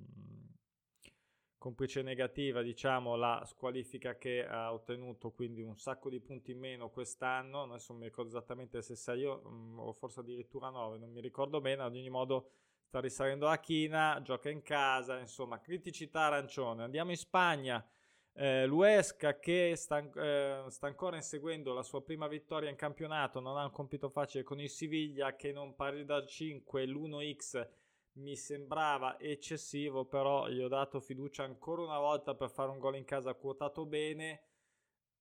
complice 1.61 2.01
negativa, 2.01 2.63
diciamo, 2.63 3.15
la 3.15 3.43
squalifica 3.45 4.17
che 4.17 4.43
ha 4.43 4.73
ottenuto, 4.73 5.29
quindi 5.29 5.61
un 5.61 5.77
sacco 5.77 6.09
di 6.09 6.19
punti 6.19 6.49
in 6.49 6.57
meno 6.57 6.89
quest'anno, 6.89 7.61
adesso 7.61 7.91
non 7.91 8.01
mi 8.01 8.07
ricordo 8.07 8.31
esattamente 8.31 8.81
se 8.81 8.95
6 8.95 9.25
mm, 9.27 9.77
o 9.77 9.93
forse 9.93 10.21
addirittura 10.21 10.69
9, 10.69 10.97
non 10.97 11.11
mi 11.11 11.21
ricordo 11.21 11.61
bene, 11.61 11.83
ad 11.83 11.93
ogni 11.93 12.09
modo 12.09 12.49
sta 12.81 12.99
risalendo 12.99 13.45
la 13.45 13.59
china, 13.59 14.19
gioca 14.23 14.49
in 14.49 14.63
casa, 14.63 15.19
insomma, 15.19 15.61
criticità 15.61 16.21
arancione. 16.21 16.81
Andiamo 16.81 17.11
in 17.11 17.17
Spagna, 17.17 17.87
eh, 18.33 18.65
l'Uesca 18.65 19.37
che 19.37 19.75
sta, 19.75 19.99
eh, 19.99 20.63
sta, 20.67 20.87
ancora 20.87 21.15
inseguendo 21.15 21.73
la 21.73 21.83
sua 21.83 22.01
prima 22.01 22.27
vittoria 22.27 22.71
in 22.71 22.75
campionato, 22.75 23.39
non 23.39 23.59
ha 23.59 23.65
un 23.65 23.71
compito 23.71 24.09
facile 24.09 24.41
con 24.41 24.59
il 24.59 24.69
Siviglia 24.69 25.35
che 25.35 25.51
non 25.51 25.75
pari 25.75 26.05
da 26.05 26.25
5, 26.25 26.87
l'1x 26.87 27.67
mi 28.13 28.35
sembrava 28.35 29.19
eccessivo, 29.19 30.05
però 30.05 30.47
gli 30.47 30.61
ho 30.61 30.67
dato 30.67 30.99
fiducia 30.99 31.43
ancora 31.43 31.83
una 31.83 31.99
volta 31.99 32.35
per 32.35 32.49
fare 32.49 32.71
un 32.71 32.79
gol 32.79 32.97
in 32.97 33.05
casa 33.05 33.33
quotato 33.35 33.85
bene. 33.85 34.43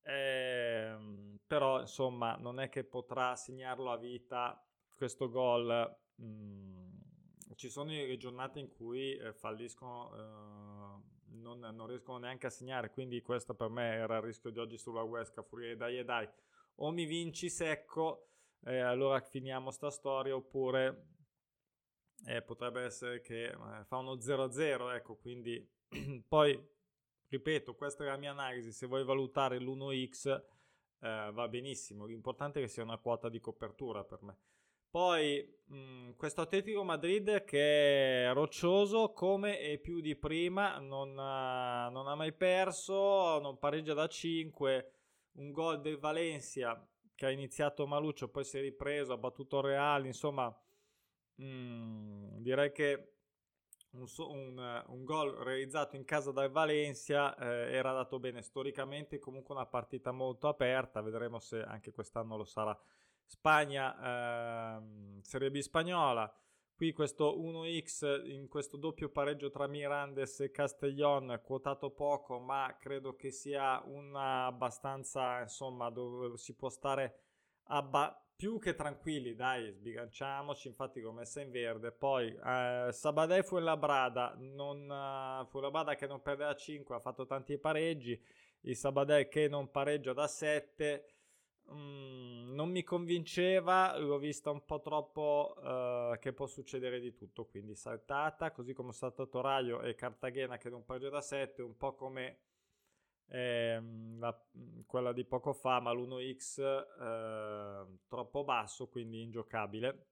eh, 0.03 0.97
però 1.47 1.81
insomma 1.81 2.37
non 2.37 2.59
è 2.59 2.69
che 2.69 2.85
potrà 2.85 3.37
segnarlo 3.37 3.91
a 3.91 3.97
vita 3.99 4.65
questo 4.95 5.29
gol. 5.29 5.97
Mm, 6.23 6.89
ci 7.55 7.69
sono 7.69 7.91
le 7.91 8.17
giornate 8.17 8.59
in 8.61 8.71
cui 8.71 9.17
eh, 9.17 9.33
falliscono, 9.35 10.15
eh, 10.15 11.37
non, 11.37 11.59
non, 11.59 11.87
riescono 11.87 12.19
neanche 12.19 12.47
a 12.47 12.51
segnare, 12.51 12.91
quindi 12.91 13.21
questo 13.23 13.55
per 13.55 13.69
me 13.69 13.95
era 13.95 14.17
il 14.17 14.23
rischio 14.23 14.51
di 14.51 14.59
oggi 14.59 14.79
sulla 14.79 15.03
Huesca, 15.03 15.43
furia 15.43 15.77
dai 15.77 15.99
e 15.99 16.05
dai. 16.05 16.29
O 16.77 16.91
mi 16.91 17.05
vinci 17.05 17.51
secco, 17.51 18.29
eh, 18.65 18.79
allora 18.79 19.21
finiamo 19.21 19.71
sta 19.71 19.91
storia, 19.91 20.35
oppure 20.35 21.20
eh, 22.27 22.43
potrebbe 22.43 22.83
essere 22.83 23.21
che 23.21 23.45
eh, 23.47 23.85
fa 23.85 23.97
uno 23.97 24.15
0-0, 24.15 24.95
ecco, 24.95 25.17
quindi 25.17 25.67
poi, 26.29 26.59
ripeto, 27.29 27.75
questa 27.75 28.05
è 28.05 28.07
la 28.09 28.17
mia 28.17 28.31
analisi, 28.31 28.73
se 28.73 28.87
vuoi 28.87 29.05
valutare 29.05 29.59
l'1x 29.59 30.43
eh, 31.01 31.31
va 31.33 31.49
benissimo, 31.49 32.05
l'importante 32.05 32.61
è 32.61 32.63
che 32.63 32.69
sia 32.69 32.83
una 32.83 32.99
quota 32.99 33.29
di 33.29 33.41
copertura 33.41 34.05
per 34.05 34.23
me. 34.23 34.37
Poi 34.91 35.61
mh, 35.67 35.77
mm, 35.77 36.11
questo 36.17 36.41
Atletico 36.41 36.83
Madrid 36.83 37.45
che 37.45 38.25
è 38.25 38.33
roccioso 38.33 39.13
come 39.13 39.61
e 39.61 39.79
più 39.79 40.01
di 40.01 40.17
prima, 40.17 40.79
non 40.79 41.17
ha, 41.19 41.89
non 41.91 42.09
ha 42.09 42.15
mai 42.17 42.33
perso, 42.33 43.39
non 43.39 43.59
pareggia 43.59 43.95
da 43.95 44.09
5, 44.09 44.93
un 45.35 45.53
gol 45.53 45.81
del 45.81 45.99
Valencia 45.99 46.85
che 47.15 47.27
ha 47.27 47.31
iniziato 47.31 47.87
Maluccio, 47.87 48.29
poi 48.29 48.45
si 48.45 48.59
è 48.59 48.61
ripreso, 48.61 49.13
ha 49.13 49.19
battuto 49.19 49.61
Real, 49.61 50.07
insomma 50.07 50.55
mm, 51.41 52.39
direi 52.39 52.73
che 52.73 53.15
un, 53.93 54.07
un, 54.19 54.85
un, 54.89 55.05
gol 55.05 55.35
realizzato 55.37 55.97
in 55.97 56.05
casa 56.05 56.31
dal 56.31 56.51
Valencia 56.51 57.35
eh, 57.37 57.73
era 57.73 57.93
dato 57.93 58.19
bene 58.21 58.43
storicamente, 58.43 59.19
comunque 59.19 59.55
una 59.55 59.67
partita 59.67 60.13
molto 60.13 60.49
aperta, 60.49 61.01
vedremo 61.01 61.39
se 61.39 61.63
anche 61.63 61.91
quest'anno 61.91 62.37
lo 62.37 62.45
sarà. 62.45 62.79
Spagna, 63.25 64.77
ehm, 64.77 65.21
Serie 65.23 65.51
B 65.51 65.59
spagnola, 65.59 66.33
qui 66.75 66.93
questo 66.93 67.39
1x 67.39 68.27
in 68.29 68.49
questo 68.49 68.77
doppio 68.77 69.09
pareggio 69.11 69.51
tra 69.51 69.67
Mirandes 69.67 70.41
e 70.41 70.51
Castellon, 70.51 71.41
quotato 71.45 71.91
poco, 71.91 72.39
ma 72.39 72.77
credo 72.79 73.15
che 73.17 73.31
sia 73.31 73.83
una 73.87 74.47
abbastanza, 74.47 75.41
insomma, 75.41 75.91
dove 75.91 76.37
si 76.39 76.55
può 76.55 76.69
stare 76.69 77.19
abba- 77.65 78.21
più 78.41 78.59
che 78.59 78.75
tranquilli, 78.75 79.35
dai, 79.35 79.71
sbilanciamoci, 79.71 80.69
infatti 80.69 80.99
l'ho 81.03 81.13
messa 81.13 81.43
in 81.43 81.51
verde. 81.51 81.93
Poi 81.93 82.35
eh, 82.35 82.89
Sabadell 82.91 83.43
Fuenlabrada, 83.43 84.35
non, 84.39 84.89
uh, 84.89 85.45
Fuenlabrada 85.45 85.95
che 85.95 86.07
non 86.07 86.23
perde 86.23 86.45
da 86.45 86.55
5, 86.55 86.95
ha 86.95 87.01
fatto 87.01 87.27
tanti 87.27 87.59
pareggi, 87.59 88.19
il 88.63 88.77
Sabadell 88.77 89.29
che 89.29 89.47
non 89.47 89.71
pareggia 89.71 90.15
da 90.15 90.27
7, 90.27 91.05
mm, 91.71 92.55
non 92.55 92.71
mi 92.71 92.83
convinceva, 92.83 93.99
l'ho 93.99 94.17
vista 94.17 94.51
un 94.51 94.65
po' 94.65 94.81
troppo 94.81 95.55
uh, 95.59 96.19
che 96.19 96.33
può 96.33 96.47
succedere 96.47 96.99
di 96.99 97.13
tutto, 97.13 97.45
quindi 97.45 97.75
saltata, 97.75 98.53
così 98.53 98.73
come 98.73 98.93
saltato 98.93 99.43
Raio 99.43 99.83
e 99.83 99.95
Cartagena 99.95 100.57
che 100.57 100.71
non 100.71 100.87
pareggia 100.87 101.11
da 101.11 101.21
7, 101.21 101.61
un 101.61 101.77
po' 101.77 101.95
come 101.95 102.39
ehm, 103.31 104.19
la, 104.19 104.47
quella 104.87 105.13
di 105.13 105.25
poco 105.25 105.53
fa, 105.53 105.81
ma 105.81 105.93
l'1x 105.93 106.61
eh, 106.61 107.87
troppo 108.09 108.45
basso, 108.45 108.89
quindi 108.89 109.23
ingiocabile. 109.23 110.07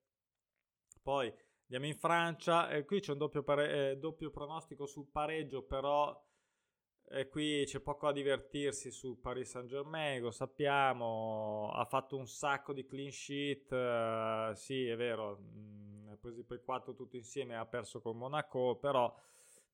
Poi 1.02 1.32
andiamo 1.62 1.86
in 1.86 1.96
Francia, 1.98 2.70
e 2.70 2.84
qui 2.84 3.00
c'è 3.00 3.12
un 3.12 3.18
doppio, 3.18 3.42
pare- 3.42 3.90
eh, 3.90 3.96
doppio 3.98 4.30
pronostico 4.30 4.86
sul 4.86 5.06
pareggio, 5.10 5.62
però 5.62 6.14
e 7.10 7.28
qui 7.28 7.64
c'è 7.64 7.80
poco 7.80 8.06
a 8.06 8.12
divertirsi 8.12 8.90
su 8.90 9.18
Paris 9.18 9.48
Saint 9.48 9.66
Germain, 9.66 10.20
lo 10.20 10.30
sappiamo, 10.30 11.70
ha 11.72 11.84
fatto 11.86 12.16
un 12.18 12.26
sacco 12.26 12.74
di 12.74 12.84
clean 12.84 13.10
sheet, 13.10 13.70
uh, 13.72 14.54
sì 14.54 14.86
è 14.86 14.94
vero, 14.94 15.38
mh, 15.38 15.58
mm, 15.58 16.08
ha 16.10 16.16
preso 16.16 16.44
poi 16.44 16.60
4 16.62 16.94
tutti 16.94 17.16
insieme, 17.16 17.56
ha 17.56 17.64
perso 17.64 18.02
con 18.02 18.18
Monaco, 18.18 18.76
però 18.76 19.14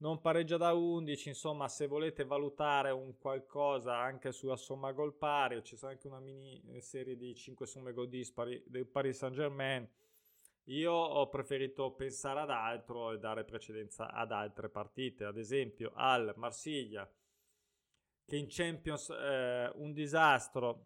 non 0.05 0.21
pareggia 0.21 0.59
da 0.59 0.75
11, 0.75 1.31
insomma 1.31 1.67
se 1.67 1.87
volete 1.87 2.25
valutare 2.25 2.91
un 2.91 3.17
qualcosa 3.17 3.97
anche 3.97 4.33
sulla 4.33 4.57
somma 4.57 4.93
gol 4.93 5.15
pari, 5.15 5.65
ci 5.65 5.79
sarà 5.79 5.93
anche 5.93 6.09
una 6.09 6.21
mini 6.21 6.63
eh, 6.75 6.83
serie 6.83 7.17
di 7.17 7.35
5 7.35 7.67
somme 7.67 7.95
gol 7.95 8.11
dispari 8.11 8.63
del 8.67 8.87
Paris 8.87 9.17
Saint 9.17 9.35
Germain, 9.35 9.89
io 10.65 10.93
ho 10.93 11.27
preferito 11.31 11.93
pensare 11.93 12.41
ad 12.41 12.51
altro 12.51 13.13
e 13.13 13.19
dare 13.19 13.45
precedenza 13.45 14.13
ad 14.13 14.31
altre 14.31 14.69
partite, 14.69 15.25
ad 15.25 15.39
esempio 15.39 15.93
al 15.95 16.35
Marsiglia 16.37 17.11
che 18.27 18.37
in 18.37 18.47
Champions 18.51 19.09
eh, 19.09 19.71
un 19.77 19.95
disastro 19.95 20.85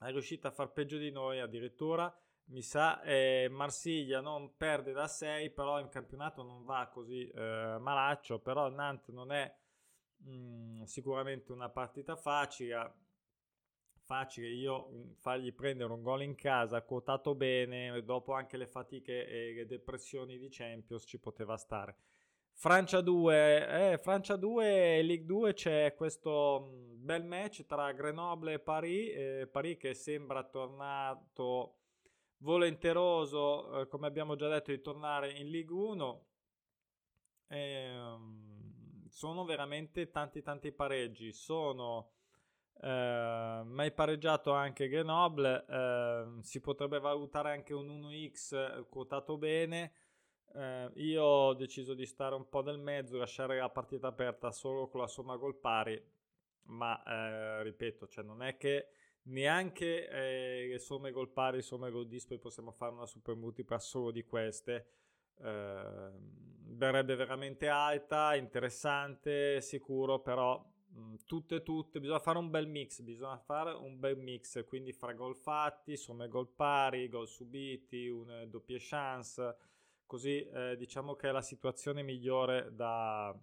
è 0.00 0.10
riuscito 0.10 0.46
a 0.46 0.50
far 0.50 0.72
peggio 0.72 0.98
di 0.98 1.10
noi 1.10 1.40
addirittura 1.40 2.14
mi 2.48 2.62
sa, 2.62 3.02
eh, 3.02 3.48
Marsiglia 3.50 4.20
non 4.20 4.56
perde 4.56 4.92
da 4.92 5.06
6, 5.06 5.50
però 5.50 5.80
in 5.80 5.88
campionato 5.88 6.42
non 6.42 6.64
va 6.64 6.88
così 6.92 7.28
eh, 7.28 7.76
malaccio, 7.78 8.38
però 8.38 8.68
Nantes 8.70 9.14
non 9.14 9.32
è 9.32 9.52
mh, 10.16 10.30
mm, 10.30 10.82
sicuramente 10.84 11.52
una 11.52 11.68
partita 11.68 12.16
facile, 12.16 12.92
facile 14.04 14.48
io 14.48 14.88
mh, 14.88 14.96
mm, 14.96 15.12
fargli 15.14 15.52
prendere 15.52 15.92
un 15.92 16.02
gol 16.02 16.22
in 16.22 16.34
casa, 16.34 16.82
quotato 16.82 17.34
bene, 17.34 18.02
dopo 18.04 18.32
anche 18.32 18.56
le 18.56 18.66
fatiche 18.66 19.26
e 19.26 19.52
le 19.52 19.66
depressioni 19.66 20.38
di 20.38 20.48
Champions 20.50 21.04
ci 21.06 21.18
poteva 21.18 21.56
stare. 21.56 21.96
Francia 22.52 23.00
2, 23.00 23.92
eh, 23.92 23.98
Francia 23.98 24.36
2 24.36 24.98
e 24.98 25.02
Ligue 25.02 25.26
2 25.26 25.52
c'è 25.52 25.94
questo 25.94 26.66
mm, 26.66 27.04
bel 27.04 27.24
match 27.24 27.66
tra 27.66 27.92
Grenoble 27.92 28.54
e 28.54 28.58
Paris, 28.58 29.12
eh, 29.14 29.48
Paris 29.50 29.76
che 29.76 29.94
sembra 29.94 30.42
tornato 30.44 31.77
volenteroso, 32.48 33.82
eh, 33.82 33.88
come 33.88 34.06
abbiamo 34.06 34.34
già 34.34 34.48
detto, 34.48 34.70
di 34.70 34.80
tornare 34.80 35.30
in 35.32 35.50
League 35.50 35.74
1. 35.74 36.24
Ehm, 37.48 39.06
sono 39.10 39.44
veramente 39.44 40.10
tanti 40.10 40.40
tanti 40.40 40.72
pareggi. 40.72 41.30
Sono 41.30 42.12
eh, 42.80 43.60
mai 43.64 43.92
pareggiato 43.92 44.52
anche 44.52 44.88
Grenoble. 44.88 45.66
Eh, 45.68 46.42
si 46.42 46.60
potrebbe 46.60 46.98
valutare 47.00 47.52
anche 47.52 47.74
un 47.74 47.86
1x 47.86 48.54
eh, 48.54 48.86
quotato 48.88 49.36
bene. 49.36 49.92
Eh, 50.54 50.90
io 50.94 51.22
ho 51.22 51.54
deciso 51.54 51.92
di 51.92 52.06
stare 52.06 52.34
un 52.34 52.48
po' 52.48 52.62
nel 52.62 52.78
mezzo, 52.78 53.18
lasciare 53.18 53.58
la 53.58 53.68
partita 53.68 54.06
aperta 54.06 54.50
solo 54.50 54.88
con 54.88 55.00
la 55.00 55.06
somma 55.06 55.36
gol 55.36 55.56
pari. 55.56 56.02
Ma 56.68 57.02
eh, 57.02 57.62
ripeto, 57.62 58.08
cioè 58.08 58.24
non 58.24 58.42
è 58.42 58.56
che 58.56 58.88
neanche 59.24 60.08
eh, 60.08 60.78
somme 60.78 61.10
gol 61.10 61.30
pari, 61.30 61.62
somme 61.62 61.90
gol 61.90 62.06
dispari 62.08 62.40
possiamo 62.40 62.72
fare 62.72 62.92
una 62.92 63.06
super 63.06 63.34
multipla 63.34 63.78
solo 63.78 64.10
di 64.10 64.24
queste. 64.24 64.86
Eh, 65.40 66.10
verrebbe 66.78 67.16
veramente 67.16 67.68
alta, 67.68 68.34
interessante, 68.34 69.60
sicuro, 69.60 70.20
però 70.20 70.64
mh, 70.88 71.00
mm, 71.00 71.14
tutte 71.26 71.62
tutte, 71.62 72.00
bisogna 72.00 72.18
fare 72.20 72.38
un 72.38 72.50
bel 72.50 72.66
mix, 72.66 73.00
bisogna 73.00 73.38
fare 73.38 73.72
un 73.72 73.98
bel 73.98 74.16
mix, 74.16 74.64
quindi 74.64 74.92
fra 74.92 75.12
gol 75.12 75.36
fatti, 75.36 75.96
somme 75.96 76.28
gol 76.28 76.48
pari, 76.48 77.08
gol 77.08 77.28
subiti, 77.28 78.08
una 78.08 78.44
doppie 78.46 78.78
chance, 78.80 79.56
così 80.06 80.46
eh, 80.46 80.76
diciamo 80.76 81.14
che 81.14 81.28
è 81.28 81.32
la 81.32 81.42
situazione 81.42 82.02
migliore 82.02 82.74
da... 82.74 83.36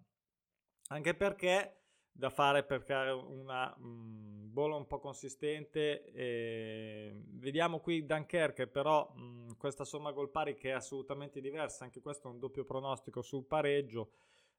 anche 0.90 1.14
perché 1.16 1.80
da 2.12 2.30
fare 2.30 2.64
per 2.64 2.84
creare 2.84 3.12
una 3.12 3.76
mh, 3.78 3.88
mm, 3.88 4.35
bolla 4.56 4.76
un 4.78 4.88
po' 4.88 5.00
consistente. 5.00 6.12
E 6.14 7.14
vediamo 7.34 7.82
qui 7.82 8.06
Dunkerque, 8.06 8.68
però 8.68 9.12
mh, 9.14 9.58
questa 9.58 9.84
somma 9.84 10.14
gol 10.14 10.30
pari 10.30 10.56
che 10.56 10.70
è 10.70 10.74
assolutamente 10.74 11.42
diversa, 11.42 11.84
anche 11.84 12.00
questo 12.00 12.30
è 12.30 12.32
un 12.32 12.40
doppio 12.40 12.64
pronostico 12.64 13.22
sul 13.22 13.44
pareggio. 13.44 14.12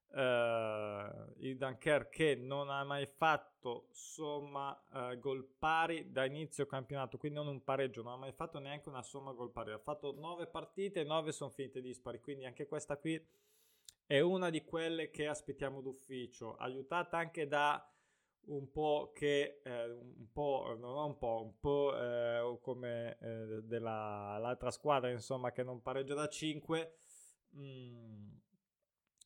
Uh, 0.09 1.35
il 1.39 1.57
Dunkerque 1.57 2.09
che 2.11 2.35
non 2.37 2.71
ha 2.71 2.85
mai 2.85 3.07
fatto 3.07 3.89
somma 3.91 4.71
uh, 4.93 5.19
gol 5.19 5.45
pari 5.59 6.13
da 6.13 6.25
inizio 6.25 6.65
campionato, 6.67 7.17
quindi 7.17 7.39
non 7.39 7.49
un 7.49 7.65
pareggio, 7.65 8.03
non 8.03 8.13
ha 8.13 8.17
mai 8.17 8.33
fatto 8.33 8.59
neanche 8.59 8.91
una 8.91 9.03
somma 9.03 9.33
gol 9.33 9.51
pari. 9.51 9.73
Ha 9.73 9.79
fatto 9.79 10.15
9 10.17 10.47
partite 10.47 11.01
e 11.01 11.05
9 11.05 11.33
sono 11.33 11.51
finite 11.51 11.81
dispari, 11.81 12.21
quindi 12.21 12.45
anche 12.45 12.67
questa 12.67 12.99
qui 12.99 13.21
è 14.07 14.21
una 14.21 14.51
di 14.51 14.63
quelle 14.63 15.11
che 15.11 15.27
aspettiamo 15.27 15.81
d'ufficio, 15.81 16.55
aiutata 16.57 17.17
anche 17.17 17.49
da 17.49 17.85
un 18.47 18.71
po' 18.71 19.13
che 19.15 19.61
eh, 19.65 19.91
un 19.91 20.31
po', 20.33 20.77
non 20.79 20.97
un 20.97 21.19
po', 21.19 21.43
un 21.43 21.59
po' 21.59 21.97
eh, 21.99 22.59
come 22.61 23.19
eh, 23.21 23.63
dell'altra 23.63 24.71
squadra, 24.71 25.11
insomma, 25.11 25.53
che 25.53 25.63
non 25.63 25.83
pareggia 25.83 26.15
da 26.15 26.29
5. 26.29 26.97
Mm, 27.57 28.29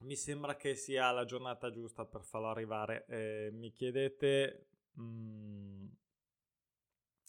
mi 0.00 0.16
sembra 0.16 0.56
che 0.56 0.74
sia 0.74 1.10
la 1.10 1.24
giornata 1.24 1.70
giusta 1.70 2.04
per 2.04 2.22
farlo 2.22 2.48
arrivare. 2.48 3.04
Mi 3.52 3.72
chiedete 3.72 4.66
mm, 4.98 5.86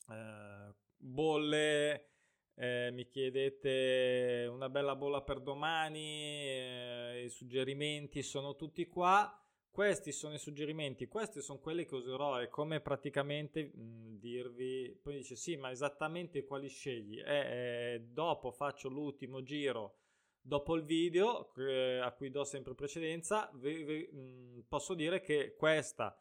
eh, 0.09 0.73
bolle 0.97 2.11
eh, 2.55 2.91
mi 2.91 3.07
chiedete 3.07 4.47
una 4.51 4.69
bella 4.69 4.95
bolla 4.95 5.21
per 5.21 5.39
domani, 5.39 5.99
eh, 5.99 7.23
i 7.25 7.29
suggerimenti 7.29 8.21
sono 8.21 8.55
tutti 8.55 8.85
qua. 8.87 9.35
Questi 9.71 10.11
sono 10.11 10.33
i 10.35 10.39
suggerimenti, 10.39 11.07
questi 11.07 11.41
sono 11.41 11.59
quelli 11.59 11.85
che 11.85 11.95
userò 11.95 12.41
e 12.41 12.49
come 12.49 12.81
praticamente 12.81 13.71
mh, 13.73 14.19
dirvi, 14.19 14.99
poi 15.01 15.15
dice 15.15 15.35
sì, 15.35 15.55
ma 15.55 15.71
esattamente 15.71 16.43
quali 16.43 16.67
scegli? 16.67 17.19
Eh, 17.19 17.93
eh, 17.95 18.01
dopo 18.01 18.51
faccio 18.51 18.89
l'ultimo 18.89 19.41
giro 19.41 19.95
dopo 20.41 20.75
il 20.75 20.83
video 20.83 21.53
eh, 21.55 21.99
a 21.99 22.11
cui 22.11 22.31
do 22.31 22.43
sempre 22.43 22.73
precedenza, 22.73 23.49
vi, 23.53 23.83
vi, 23.83 24.09
mh, 24.11 24.65
posso 24.67 24.93
dire 24.93 25.21
che 25.21 25.55
questa 25.55 26.17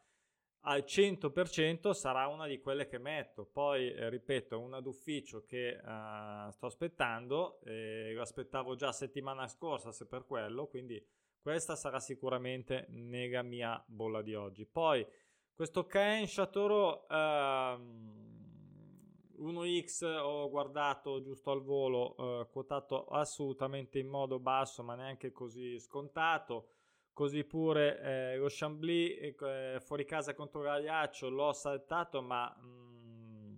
al 0.65 0.83
100% 0.85 1.91
sarà 1.91 2.27
una 2.27 2.45
di 2.45 2.59
quelle 2.59 2.87
che 2.87 2.99
metto. 2.99 3.45
Poi, 3.45 3.91
eh, 3.91 4.09
ripeto, 4.09 4.59
una 4.59 4.79
d'ufficio 4.79 5.43
che 5.45 5.79
uh, 5.83 6.51
sto 6.51 6.67
aspettando, 6.67 7.59
eh, 7.63 8.15
aspettavo 8.19 8.75
già 8.75 8.91
settimana 8.91 9.47
scorsa 9.47 9.91
se 9.91 10.05
per 10.05 10.25
quello, 10.25 10.67
quindi 10.67 11.03
questa 11.41 11.75
sarà 11.75 11.99
sicuramente 11.99 12.85
nega 12.89 13.41
mia 13.41 13.83
bolla 13.87 14.21
di 14.21 14.33
oggi. 14.35 14.65
Poi, 14.65 15.05
questo 15.53 15.85
Ken 15.85 16.27
Shatoro 16.27 17.05
uh, 17.09 17.77
1x 19.43 20.05
ho 20.05 20.49
guardato 20.49 21.21
giusto 21.21 21.51
al 21.51 21.63
volo, 21.63 22.15
uh, 22.17 22.49
quotato 22.49 23.05
assolutamente 23.05 23.99
in 23.99 24.07
modo 24.07 24.39
basso, 24.39 24.83
ma 24.83 24.95
neanche 24.95 25.31
così 25.31 25.79
scontato 25.79 26.69
Così 27.13 27.43
pure 27.43 27.99
eh, 27.99 28.37
lo 28.37 28.47
Chambly 28.49 29.09
eh, 29.15 29.79
fuori 29.81 30.05
casa 30.05 30.33
contro 30.33 30.61
Gagliaccio 30.61 31.29
l'ho 31.29 31.51
saltato, 31.51 32.21
ma 32.21 32.55
mm, 32.57 33.57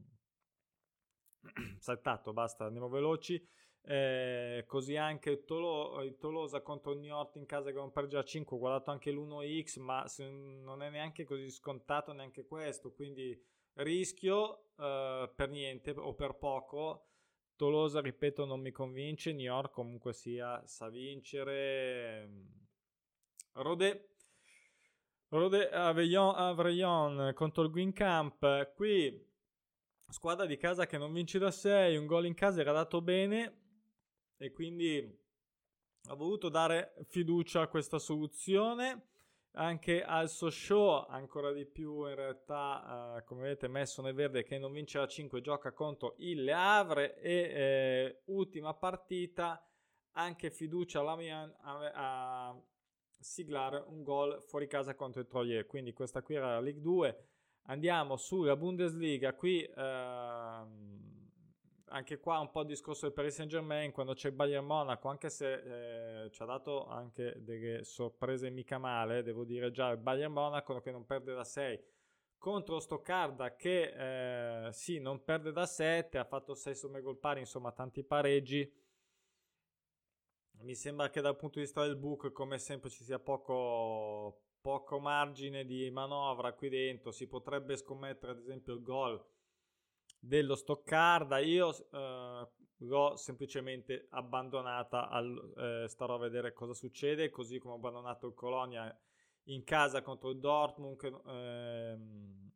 saltato, 1.78 2.34
basta, 2.34 2.66
andiamo 2.66 2.90
veloci. 2.90 3.42
Eh, 3.86 4.63
così 4.66 4.96
anche 4.96 5.44
Tolo, 5.44 6.16
Tolosa 6.18 6.62
contro 6.62 6.94
il 6.94 7.00
Niort 7.00 7.36
in 7.36 7.46
casa 7.46 7.70
che 7.70 7.75
non 7.75 7.92
perde 7.92 8.18
a 8.18 8.24
5 8.24 8.56
ho 8.56 8.60
guardato 8.60 8.92
anche 8.92 9.12
l'1x 9.12 9.82
ma 9.82 10.06
non 10.63 10.82
è 10.82 10.90
neanche 10.90 11.25
così 11.25 11.50
scontato 11.50 12.13
neanche 12.13 12.46
questo 12.46 12.94
quindi 12.94 13.38
rischio 13.74 14.70
eh, 14.80 15.30
per 15.36 15.50
niente 15.50 15.92
o 15.98 16.13
per 16.13 16.36
poco 16.36 17.08
Tolosa 17.58 18.00
ripeto 18.00 18.46
non 18.46 18.62
mi 18.62 18.72
convince 18.72 19.34
Niort 19.34 19.74
comunque 19.74 20.13
sia 20.13 20.66
sa 20.66 20.88
vincere 20.88 22.62
Rode, 23.56 24.16
Rode 25.28 25.70
Avrayon 25.70 27.34
contro 27.36 27.63
il 27.63 27.70
Green 27.70 27.94
Camp. 27.94 28.74
Qui 28.74 29.32
squadra 30.08 30.48
di 30.48 30.58
casa 30.58 30.88
che 30.88 30.98
non 30.98 31.13
vince 31.13 31.38
da 31.38 31.52
6, 31.52 31.96
un 31.98 32.08
gol 32.08 32.25
in 32.25 32.34
casa 32.34 32.62
era 32.62 32.72
dato 32.72 33.00
bene 33.02 33.62
e 34.38 34.52
quindi 34.52 35.22
ho 36.10 36.16
voluto 36.16 36.50
dare 36.50 36.96
fiducia 37.08 37.62
a 37.62 37.68
questa 37.68 38.00
soluzione. 38.00 39.08
Anche 39.56 40.04
al 40.04 40.30
Sochaux, 40.30 41.06
ancora 41.10 41.52
di 41.52 41.66
più 41.66 42.08
in 42.08 42.16
realtà, 42.16 43.18
eh, 43.18 43.24
come 43.24 43.44
vedete, 43.44 43.68
messo 43.68 44.02
nel 44.02 44.16
verde 44.16 44.44
che 44.44 44.58
non 44.58 44.72
vince 44.72 44.98
da 44.98 45.06
5, 45.06 45.42
gioca 45.42 45.72
contro 45.74 46.16
il 46.18 46.44
Le 46.44 46.54
Havre 46.54 47.20
e 47.20 47.32
eh, 47.32 48.22
ultima 48.25 48.74
partita, 48.74 49.63
anche 50.13 50.50
fiducia 50.50 51.02
alla 51.02 51.16
mia, 51.16 51.56
a, 51.62 52.50
a 52.50 52.62
siglare 53.20 53.84
un 53.88 54.02
gol 54.02 54.42
fuori 54.42 54.68
casa 54.68 54.96
contro 54.96 55.22
il 55.22 55.28
Troyer. 55.28 55.68
Quindi 55.68 55.94
questa 55.94 56.24
qui 56.24 56.36
era 56.36 56.54
la 56.54 56.60
League 56.60 56.82
2. 56.82 57.28
Andiamo 57.68 58.18
sulla 58.18 58.56
Bundesliga. 58.56 59.34
Qui 59.36 59.63
ehm, 59.63 61.03
anche 61.94 62.20
qua 62.20 62.40
un 62.40 62.52
po' 62.52 62.62
il 62.62 62.68
discorso 62.68 63.06
del 63.06 63.14
Paris 63.14 63.36
Saint 63.36 63.50
Germain 63.50 63.92
quando 63.92 64.14
c'è 64.14 64.30
il 64.30 64.36
Bayern 64.36 64.66
Monaco, 64.66 65.08
anche 65.10 65.30
se 65.30 66.24
eh, 66.26 66.32
ci 66.32 66.42
ha 66.42 66.46
dato 66.46 66.88
anche 66.88 67.36
delle 67.38 67.84
sorprese 67.84 68.50
mica 68.50 68.78
male, 68.78 69.24
devo 69.24 69.44
dire 69.44 69.72
già 69.72 69.89
il 69.89 69.98
Bayern 69.98 70.34
Monaco 70.34 70.80
che 70.82 70.91
non 70.91 71.06
perde 71.06 71.34
da 71.34 71.44
6 71.44 71.80
contro 72.38 72.80
Stoccarda 72.80 73.56
che 73.56 74.65
eh, 74.67 74.72
sì 74.74 75.00
non 75.00 75.24
perde 75.24 75.52
da 75.52 75.65
7, 75.65 76.17
ha 76.17 76.26
fatto 76.26 76.54
6 76.54 76.76
somme 76.76 77.02
gol 77.02 77.17
pari, 77.17 77.39
insomma 77.39 77.72
tanti 77.72 78.04
pareggi 78.04 78.70
mi 80.63 80.76
sembra 80.76 81.10
che 81.10 81.20
dal 81.22 81.36
punto 81.36 81.60
di 81.60 81.65
vista 81.65 81.86
del 81.86 81.98
book, 81.98 82.32
come 82.32 82.58
sempre, 82.58 82.89
ci 82.89 83.04
sia 83.04 83.20
poco, 83.20 84.44
poco 84.62 85.00
margine 85.00 85.65
di 85.65 85.89
manovra 85.91 86.54
qui 86.54 86.70
dentro. 86.70 87.12
Si 87.12 87.28
potrebbe 87.28 87.76
scommettere, 87.76 88.32
ad 88.32 88.39
esempio, 88.39 88.74
il 88.74 88.82
gol 88.82 89.22
dello 90.24 90.56
Stoccarda. 90.56 91.40
Io 91.40 91.76
eh, 91.92 92.48
l'ho 92.78 93.16
semplicemente 93.18 94.08
abbandonata. 94.12 95.10
Al, 95.10 95.54
eh, 95.58 95.88
starò 95.88 96.16
a 96.16 96.20
vedere 96.20 96.54
cosa 96.54 96.74
succede. 96.74 97.30
Così 97.30 97.60
come 97.60 97.74
ho 97.74 97.78
abbandonato 97.78 98.28
il 98.28 98.34
Colonia 98.34 98.98
in 99.48 99.64
casa 99.64 100.02
contro 100.02 100.30
il 100.30 100.40
Dortmund. 100.40 100.98
Che, 100.98 101.08
ehm, 101.26 102.52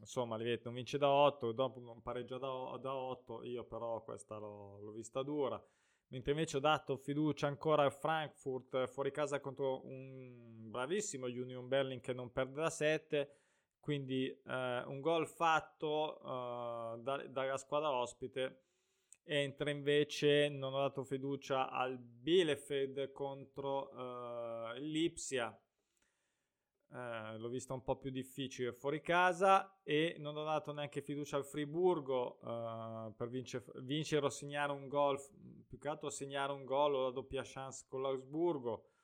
insomma, 0.00 0.36
non 0.36 0.74
vince 0.74 0.98
da 0.98 1.08
8. 1.08 1.48
Il 1.48 1.54
Dortmund 1.54 2.02
pareggia 2.02 2.38
da, 2.38 2.76
da 2.80 2.94
8. 2.94 3.44
Io, 3.44 3.64
però, 3.64 4.02
questa 4.02 4.36
l'ho, 4.38 4.80
l'ho 4.80 4.92
vista 4.92 5.22
dura 5.22 5.62
mentre 6.08 6.30
invece 6.30 6.58
ho 6.58 6.60
dato 6.60 6.96
fiducia 6.96 7.48
ancora 7.48 7.84
a 7.84 7.90
Frankfurt 7.90 8.86
fuori 8.86 9.10
casa 9.10 9.40
contro 9.40 9.84
un 9.86 10.70
bravissimo 10.70 11.26
Union 11.26 11.66
Berlin 11.66 11.98
che 11.98 12.12
non 12.12 12.30
perde 12.30 12.60
da 12.60 12.70
7 12.70 13.30
quindi 13.86 14.26
eh, 14.26 14.82
un 14.86 15.00
gol 15.00 15.28
fatto 15.28 16.18
eh, 16.18 16.98
da, 17.02 17.24
dalla 17.28 17.56
squadra 17.56 17.92
ospite 17.92 18.62
mentre 19.26 19.70
invece 19.70 20.48
non 20.48 20.74
ho 20.74 20.80
dato 20.80 21.04
fiducia 21.04 21.70
al 21.70 21.96
Bielefeld 21.96 23.12
contro 23.12 23.92
eh, 23.92 24.80
l'Ipsia. 24.80 25.56
Eh, 26.90 27.38
l'ho 27.38 27.48
vista 27.48 27.74
un 27.74 27.84
po' 27.84 27.96
più 27.96 28.10
difficile 28.10 28.72
fuori 28.72 29.00
casa 29.00 29.80
e 29.84 30.16
non 30.18 30.36
ho 30.36 30.42
dato 30.42 30.72
neanche 30.72 31.00
fiducia 31.00 31.36
al 31.36 31.44
Friburgo 31.44 32.40
eh, 32.40 33.12
per 33.16 33.28
vincer, 33.28 33.62
vincere 33.82 34.26
o 34.26 34.30
segnare 34.30 34.72
un 34.72 34.88
gol, 34.88 35.16
più 35.68 35.78
che 35.78 35.86
altro 35.86 36.10
segnare 36.10 36.50
un 36.50 36.64
gol 36.64 36.92
o 36.96 37.04
la 37.04 37.10
doppia 37.12 37.42
chance 37.44 37.84
con 37.88 38.02
l'Augsburgo 38.02 38.95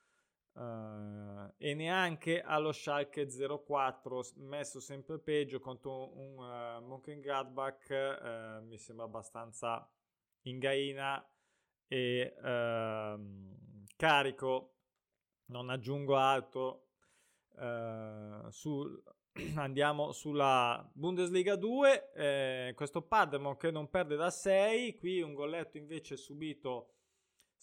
eh, 0.55 1.53
e 1.57 1.73
neanche 1.73 2.41
allo 2.41 2.71
Schalke 2.71 3.27
04 3.27 4.23
messo 4.35 4.79
sempre 4.79 5.19
peggio 5.19 5.59
contro 5.59 6.17
un 6.17 6.37
uh, 6.37 6.85
Mönchengladbach 6.85 7.89
eh, 7.89 8.59
mi 8.61 8.77
sembra 8.77 9.05
abbastanza 9.05 9.89
ingaina 10.43 11.25
e 11.87 12.35
ehm, 12.43 13.85
carico. 13.95 14.75
Non 15.45 15.69
aggiungo 15.69 16.15
altro 16.15 16.83
Uh, 17.55 18.49
su, 18.49 18.83
andiamo 19.55 20.11
sulla 20.11 20.89
Bundesliga 20.91 21.55
2, 21.55 22.11
eh, 22.13 22.73
questo 22.75 23.03
Paderborn 23.03 23.57
che 23.57 23.69
non 23.69 23.89
perde 23.89 24.15
da 24.15 24.31
6, 24.31 24.95
qui 24.95 25.21
un 25.21 25.33
golletto 25.33 25.77
invece 25.77 26.17
subito 26.17 26.93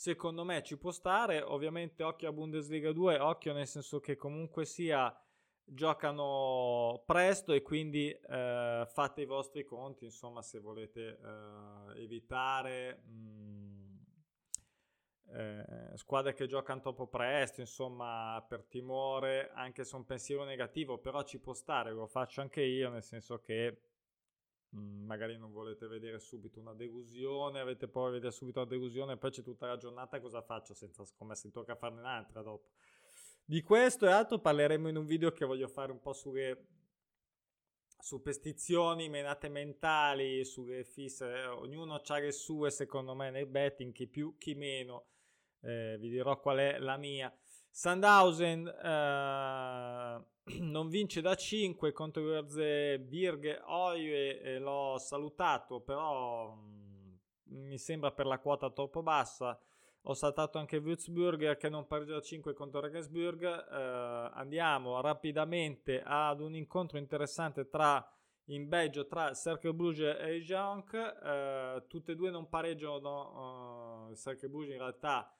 secondo 0.00 0.44
me 0.44 0.62
ci 0.62 0.78
può 0.78 0.92
stare, 0.92 1.42
ovviamente 1.42 2.02
occhio 2.02 2.30
a 2.30 2.32
Bundesliga 2.32 2.90
2, 2.90 3.18
occhio 3.18 3.52
nel 3.52 3.66
senso 3.66 4.00
che 4.00 4.16
comunque 4.16 4.64
sia 4.64 5.14
giocano 5.62 7.02
presto 7.04 7.52
e 7.52 7.60
quindi 7.60 8.10
eh, 8.10 8.86
fate 8.88 9.20
i 9.20 9.26
vostri 9.26 9.62
conti, 9.62 10.06
insomma 10.06 10.40
se 10.40 10.58
volete 10.58 11.20
eh, 11.22 12.02
evitare... 12.02 13.02
Mh, 13.04 13.10
mm, 13.10 13.58
eh, 15.32 15.92
squadre 15.96 16.32
che 16.32 16.48
giocano 16.48 16.80
troppo 16.80 17.06
presto, 17.06 17.60
insomma, 17.60 18.44
per 18.48 18.64
timore, 18.64 19.50
anche 19.54 19.84
se 19.84 19.94
un 19.94 20.04
pensiero 20.04 20.42
negativo, 20.42 20.98
però 20.98 21.22
ci 21.22 21.38
può 21.38 21.52
stare, 21.52 21.92
lo 21.92 22.08
faccio 22.08 22.40
anche 22.40 22.62
io, 22.62 22.88
nel 22.88 23.04
senso 23.04 23.38
che 23.38 23.89
magari 24.70 25.36
non 25.36 25.52
volete 25.52 25.86
vedere 25.86 26.18
subito 26.18 26.60
una 26.60 26.74
delusione, 26.74 27.60
avete 27.60 27.88
paura 27.88 28.10
di 28.10 28.16
vedere 28.16 28.32
subito 28.32 28.60
una 28.60 28.68
delusione, 28.68 29.16
poi 29.16 29.30
c'è 29.30 29.42
tutta 29.42 29.66
la 29.66 29.76
giornata, 29.76 30.20
cosa 30.20 30.42
faccio 30.42 30.74
senza 30.74 31.04
scommesse? 31.04 31.46
Mi 31.46 31.52
tocca 31.52 31.74
farne 31.74 32.00
un'altra 32.00 32.42
dopo. 32.42 32.70
Di 33.44 33.62
questo 33.62 34.06
e 34.06 34.12
altro 34.12 34.38
parleremo 34.38 34.88
in 34.88 34.96
un 34.96 35.06
video 35.06 35.32
che 35.32 35.44
voglio 35.44 35.66
fare 35.66 35.90
un 35.90 36.00
po' 36.00 36.12
sulle 36.12 36.66
superstizioni, 37.98 39.08
menate 39.08 39.48
mentali, 39.48 40.44
sulle 40.44 40.84
fisse, 40.84 41.44
ognuno 41.46 41.94
ha 41.94 42.18
le 42.18 42.32
sue 42.32 42.70
secondo 42.70 43.14
me 43.14 43.30
nel 43.30 43.46
betting, 43.46 43.92
chi 43.92 44.06
più, 44.06 44.36
chi 44.38 44.54
meno 44.54 45.06
eh, 45.62 45.96
vi 45.98 46.08
dirò 46.08 46.38
qual 46.40 46.58
è 46.58 46.78
la 46.78 46.96
mia. 46.96 47.34
Sandhausen 47.70 48.66
eh, 48.66 50.24
non 50.60 50.88
vince 50.88 51.20
da 51.20 51.34
5 51.34 51.92
contro 51.92 52.42
Birg 52.42 53.62
Oie 53.66 54.40
e 54.40 54.58
l'ho 54.58 54.98
salutato, 54.98 55.80
però 55.80 56.54
mh, 56.54 57.18
mm, 57.54 57.66
mi 57.68 57.78
sembra 57.78 58.10
per 58.10 58.26
la 58.26 58.38
quota 58.38 58.70
troppo 58.70 59.02
bassa. 59.02 59.58
Ho 60.04 60.14
saltato 60.14 60.58
anche 60.58 60.78
Würzburger 60.78 61.56
che 61.58 61.68
non 61.68 61.86
perde 61.86 62.12
da 62.12 62.20
5 62.20 62.54
contro 62.54 62.80
Regensburg. 62.80 63.44
Eh, 63.44 64.30
andiamo 64.32 65.00
rapidamente 65.00 66.02
ad 66.02 66.40
un 66.40 66.54
incontro 66.54 66.96
interessante 66.96 67.68
tra 67.68 68.04
in 68.46 68.66
Belgio 68.66 69.06
tra 69.06 69.34
Cercle 69.34 69.74
Bruges 69.74 70.16
e 70.18 70.40
Jonk. 70.40 70.94
Eh, 70.94 71.84
tutte 71.86 72.12
e 72.12 72.14
due 72.16 72.30
non 72.30 72.48
pareggiano. 72.48 72.98
No, 72.98 74.08
uh, 74.08 74.14
Cercle 74.14 74.48
Bruges 74.48 74.72
in 74.72 74.78
realtà 74.78 75.30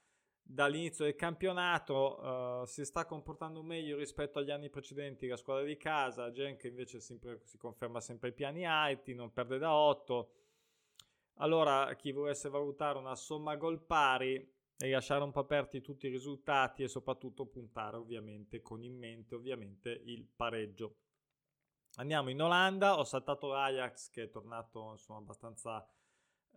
dall'inizio 0.43 1.05
del 1.05 1.15
campionato 1.15 2.19
uh, 2.19 2.65
si 2.65 2.83
sta 2.83 3.05
comportando 3.05 3.61
meglio 3.61 3.97
rispetto 3.97 4.39
agli 4.39 4.51
anni 4.51 4.69
precedenti 4.69 5.27
la 5.27 5.37
squadra 5.37 5.63
di 5.63 5.77
casa, 5.77 6.31
Genk 6.31 6.63
invece 6.65 6.99
sempre, 6.99 7.41
si 7.43 7.57
conferma 7.57 7.99
sempre 7.99 8.29
ai 8.29 8.33
piani 8.33 8.65
alti, 8.65 9.13
non 9.13 9.31
perde 9.31 9.57
da 9.57 9.73
8. 9.73 10.33
Allora 11.35 11.93
chi 11.95 12.11
volesse 12.11 12.49
valutare 12.49 12.97
una 12.97 13.15
somma 13.15 13.55
gol 13.55 13.81
pari 13.81 14.59
e 14.77 14.89
lasciare 14.89 15.23
un 15.23 15.31
po' 15.31 15.39
aperti 15.39 15.81
tutti 15.81 16.07
i 16.07 16.09
risultati 16.09 16.83
e 16.83 16.87
soprattutto 16.87 17.45
puntare 17.45 17.97
ovviamente 17.97 18.61
con 18.61 18.83
in 18.83 18.97
mente 18.97 19.35
ovviamente 19.35 19.89
il 20.05 20.27
pareggio. 20.35 20.97
Andiamo 21.95 22.29
in 22.29 22.41
Olanda, 22.41 22.97
ho 22.97 23.03
saltato 23.03 23.47
l'Ajax 23.47 24.09
che 24.09 24.23
è 24.23 24.29
tornato 24.29 24.91
insomma 24.91 25.19
abbastanza 25.19 25.85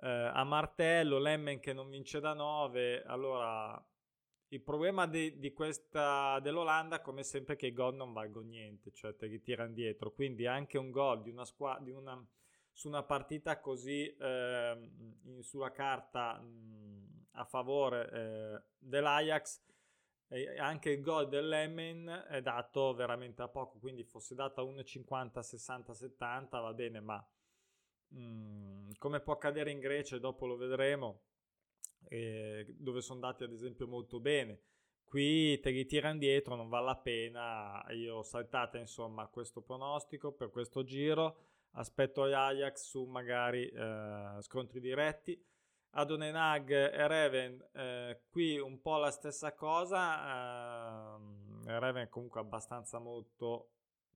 eh, 0.00 0.08
a 0.08 0.44
martello, 0.44 1.18
Lemmen 1.18 1.60
che 1.60 1.72
non 1.72 1.88
vince 1.88 2.20
da 2.20 2.32
9, 2.32 3.02
allora 3.04 3.82
il 4.48 4.60
problema 4.62 5.06
di, 5.06 5.38
di 5.38 5.52
questa, 5.52 6.38
dell'Olanda 6.40 7.00
come 7.00 7.22
sempre 7.22 7.54
è 7.54 7.56
che 7.56 7.66
i 7.66 7.72
gol 7.72 7.94
non 7.94 8.12
valgono 8.12 8.46
niente, 8.46 8.92
cioè 8.92 9.16
te 9.16 9.26
li 9.26 9.40
tirano 9.40 9.72
dietro, 9.72 10.12
quindi 10.12 10.46
anche 10.46 10.78
un 10.78 10.90
gol 10.90 11.22
di 11.22 11.30
una 11.30 11.44
squadra, 11.44 11.84
su 12.72 12.88
una 12.88 13.02
partita 13.02 13.60
così 13.60 14.06
eh, 14.16 14.90
in, 15.24 15.42
sulla 15.42 15.70
carta 15.70 16.40
mh, 16.40 17.26
a 17.32 17.44
favore 17.44 18.10
eh, 18.10 18.62
dell'Ajax 18.78 19.62
e 20.28 20.58
anche 20.58 20.90
il 20.90 21.00
gol 21.00 21.28
dell'Emmen 21.28 22.26
è 22.28 22.40
dato 22.40 22.94
veramente 22.94 23.42
a 23.42 23.48
poco, 23.48 23.78
quindi 23.78 24.02
fosse 24.04 24.34
data 24.34 24.62
1,50, 24.62 25.40
60, 25.40 25.94
70 25.94 26.60
va 26.60 26.72
bene, 26.72 27.00
ma 27.00 27.24
mh, 28.08 28.18
mm, 28.18 28.83
come 29.04 29.20
può 29.20 29.34
accadere 29.34 29.70
in 29.70 29.80
Grecia, 29.80 30.16
dopo 30.16 30.46
lo 30.46 30.56
vedremo, 30.56 31.24
eh, 32.08 32.64
dove 32.70 33.02
sono 33.02 33.20
dati 33.20 33.44
ad 33.44 33.52
esempio 33.52 33.86
molto 33.86 34.18
bene. 34.18 34.62
Qui 35.04 35.60
te 35.60 35.68
li 35.68 35.84
tirano 35.84 36.16
dietro, 36.16 36.56
non 36.56 36.70
vale 36.70 36.86
la 36.86 36.96
pena. 36.96 37.84
Io 37.90 38.16
ho 38.16 38.22
saltato 38.22 38.78
insomma 38.78 39.26
questo 39.26 39.60
pronostico 39.60 40.32
per 40.32 40.48
questo 40.48 40.84
giro. 40.84 41.36
Aspetto 41.72 42.22
Ajax 42.22 42.88
su 42.88 43.04
magari 43.04 43.68
eh, 43.68 44.38
scontri 44.40 44.80
diretti. 44.80 45.38
Adonenag 45.90 46.70
e 46.70 47.06
Reven, 47.06 47.62
eh, 47.74 48.22
qui 48.30 48.58
un 48.58 48.80
po' 48.80 48.96
la 48.96 49.10
stessa 49.10 49.52
cosa, 49.52 51.18
eh, 51.66 51.78
Reven 51.78 52.08
comunque 52.08 52.40
abbastanza 52.40 52.98
molto 52.98 53.68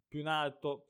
più 0.09 0.21
in 0.21 0.29
alto 0.29 0.87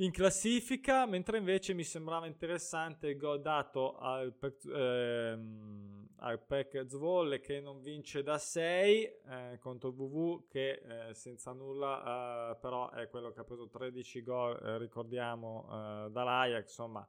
in 0.00 0.12
classifica, 0.12 1.04
mentre 1.04 1.36
invece 1.36 1.74
mi 1.74 1.84
sembrava 1.84 2.26
interessante 2.26 3.08
il 3.08 3.18
gol 3.18 3.42
dato 3.42 3.96
al, 3.98 4.34
ehm, 4.74 6.08
al 6.16 6.86
Zwolle 6.86 7.40
che 7.40 7.60
non 7.60 7.82
vince 7.82 8.22
da 8.22 8.38
6 8.38 9.02
eh, 9.02 9.58
contro 9.60 9.90
VV 9.90 10.46
che 10.48 10.70
eh, 11.10 11.14
senza 11.14 11.52
nulla 11.52 12.52
eh, 12.52 12.56
però 12.56 12.90
è 12.90 13.08
quello 13.08 13.30
che 13.30 13.40
ha 13.40 13.44
preso 13.44 13.68
13 13.68 14.22
gol, 14.22 14.58
eh, 14.62 14.78
ricordiamo, 14.78 15.66
eh, 15.68 16.10
dall'Ajax, 16.10 16.62
insomma 16.62 17.06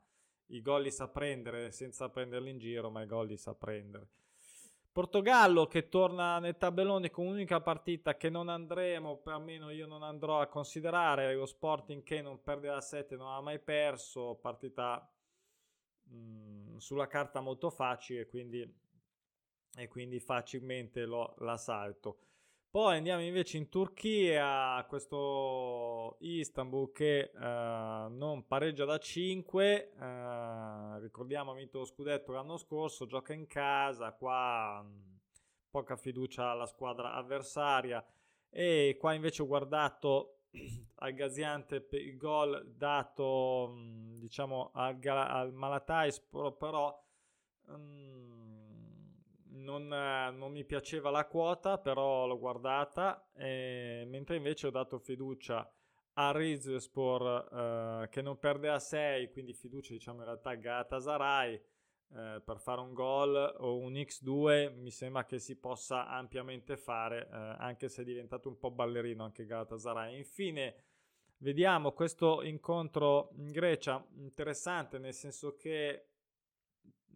i 0.47 0.61
gol 0.61 0.81
li 0.81 0.91
sa 0.91 1.07
prendere 1.07 1.71
senza 1.71 2.09
prenderli 2.09 2.49
in 2.49 2.57
giro, 2.57 2.89
ma 2.89 3.01
i 3.01 3.05
gol 3.05 3.27
li 3.27 3.37
sa 3.37 3.53
prendere. 3.53 4.09
Portogallo 4.91 5.67
che 5.67 5.87
torna 5.87 6.39
nel 6.39 6.57
tabellone 6.57 7.09
con 7.09 7.25
un'unica 7.27 7.61
partita 7.61 8.17
che 8.17 8.29
non 8.29 8.49
andremo, 8.49 9.17
per 9.17 9.33
almeno 9.33 9.69
io 9.69 9.87
non 9.87 10.03
andrò 10.03 10.41
a 10.41 10.47
considerare, 10.47 11.33
lo 11.33 11.45
Sporting 11.45 12.03
che 12.03 12.21
non 12.21 12.43
perde 12.43 12.67
la 12.67 12.81
7, 12.81 13.15
non 13.15 13.31
ha 13.31 13.39
mai 13.39 13.59
perso, 13.59 14.37
partita 14.41 15.09
mh, 16.03 16.15
mm, 16.15 16.77
sulla 16.77 17.07
carta 17.07 17.39
molto 17.39 17.69
facile, 17.69 18.25
quindi, 18.25 18.69
e 19.77 19.87
quindi 19.87 20.19
facilmente 20.19 21.05
lo, 21.05 21.35
la 21.37 21.55
salto. 21.55 22.30
Poi 22.71 22.95
andiamo 22.95 23.21
invece 23.21 23.57
in 23.57 23.67
Turchia, 23.67 24.85
questo 24.87 26.15
Istanbul 26.21 26.93
che 26.93 27.29
uh, 27.33 27.41
non 28.07 28.45
pareggia 28.47 28.85
da 28.85 28.97
5, 28.97 29.91
uh, 29.93 30.01
eh, 30.01 30.99
ricordiamo 31.01 31.51
ha 31.51 31.55
vinto 31.55 31.79
lo 31.79 31.83
scudetto 31.83 32.31
l'anno 32.31 32.55
scorso, 32.55 33.07
gioca 33.07 33.33
in 33.33 33.45
casa, 33.45 34.13
qua 34.13 34.81
mh, 34.81 34.87
mm, 34.87 35.15
poca 35.69 35.97
fiducia 35.97 36.51
alla 36.51 36.65
squadra 36.65 37.13
avversaria. 37.13 38.01
E 38.49 38.95
qua 38.97 39.11
invece 39.15 39.41
ho 39.41 39.47
guardato 39.47 40.43
al 41.03 41.11
Gaziante 41.11 41.81
per 41.81 41.99
il 41.99 42.15
gol 42.15 42.73
dato 42.73 43.67
mh, 43.67 43.81
mm, 43.81 44.17
diciamo 44.17 44.71
al, 44.73 44.97
al 45.03 45.51
Malatais 45.51 46.21
però 46.57 47.03
mh, 47.65 48.30
non, 49.61 49.87
non, 49.87 50.51
mi 50.51 50.63
piaceva 50.65 51.09
la 51.09 51.25
quota, 51.25 51.77
però 51.77 52.25
l'ho 52.27 52.37
guardata, 52.37 53.29
e, 53.35 54.03
mentre 54.07 54.35
invece 54.35 54.67
ho 54.67 54.71
dato 54.71 54.99
fiducia 54.99 55.69
a 56.13 56.31
Rizespor 56.31 58.03
eh, 58.03 58.09
che 58.09 58.21
non 58.21 58.37
perde 58.37 58.69
a 58.69 58.79
6, 58.79 59.31
quindi 59.31 59.53
fiducia 59.53 59.93
diciamo 59.93 60.19
in 60.19 60.25
realtà 60.25 60.51
a 60.51 60.55
Galatasaray 60.55 61.53
eh, 62.13 62.41
per 62.43 62.59
fare 62.59 62.81
un 62.81 62.93
gol 62.93 63.55
o 63.59 63.77
un 63.77 63.93
X2 63.93 64.75
mi 64.75 64.91
sembra 64.91 65.25
che 65.25 65.39
si 65.39 65.57
possa 65.57 66.07
ampiamente 66.07 66.75
fare, 66.75 67.29
eh, 67.31 67.55
anche 67.59 67.87
se 67.87 68.01
è 68.01 68.05
diventato 68.05 68.49
un 68.49 68.57
po' 68.57 68.71
ballerino 68.71 69.23
anche 69.23 69.45
Galatasaray. 69.45 70.17
Infine 70.17 70.75
vediamo 71.37 71.93
questo 71.93 72.41
incontro 72.43 73.29
in 73.37 73.51
Grecia 73.51 74.05
interessante 74.15 74.99
nel 74.99 75.13
senso 75.13 75.55
che 75.55 76.10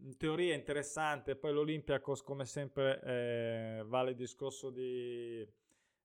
in 0.05 0.17
teoria 0.17 0.53
interessante, 0.53 1.35
poi 1.35 1.53
l'Olympiacos 1.53 2.21
come 2.21 2.45
sempre 2.45 3.01
eh, 3.01 3.83
vale 3.85 4.11
il 4.11 4.15
discorso 4.15 4.69
di 4.69 5.45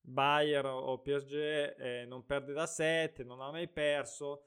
Bayern 0.00 0.68
o 0.68 0.98
PSG, 0.98 1.34
eh, 1.34 2.04
non 2.06 2.24
perde 2.24 2.52
da 2.54 2.66
7, 2.66 3.24
non 3.24 3.42
ha 3.42 3.50
mai 3.50 3.68
perso, 3.68 4.44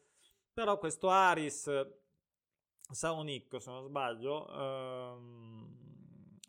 però 0.52 0.78
questo 0.80 1.10
Aris 1.10 1.70
Saonicco 2.90 3.60
se 3.60 3.70
non 3.70 3.84
sbaglio, 3.84 4.48
ehm, 4.50 5.82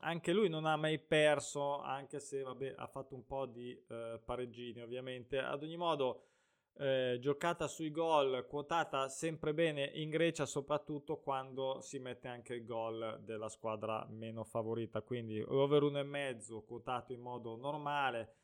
anche 0.01 0.33
lui 0.33 0.49
non 0.49 0.65
ha 0.65 0.77
mai 0.77 0.99
perso, 0.99 1.81
anche 1.81 2.21
se 2.21 2.43
vabbè, 2.43 2.75
ha 2.77 2.87
fatto 2.87 3.15
un 3.15 3.27
po' 3.27 3.45
di 3.47 3.71
eh, 3.89 4.21
pareggini 4.25 4.81
ovviamente, 4.81 5.39
ad 5.39 5.63
ogni 5.63 5.77
modo 5.77 6.29
eh, 6.77 7.19
giocata 7.21 7.69
sui 7.69 7.91
gol, 7.91 8.47
quotata 8.49 9.09
sempre 9.09 9.55
bene 9.55 9.85
in 9.95 10.11
Grecia, 10.11 10.45
soprattutto 10.45 11.21
quando 11.21 11.81
si 11.81 11.99
mette 11.99 12.29
anche 12.29 12.55
il 12.55 12.65
gol 12.65 13.21
della 13.23 13.49
squadra 13.49 14.07
meno 14.11 14.45
favorita. 14.45 15.01
Quindi 15.03 15.41
over 15.41 15.83
1,5 15.83 16.65
quotato 16.65 17.13
in 17.13 17.21
modo 17.21 17.57
normale. 17.57 18.37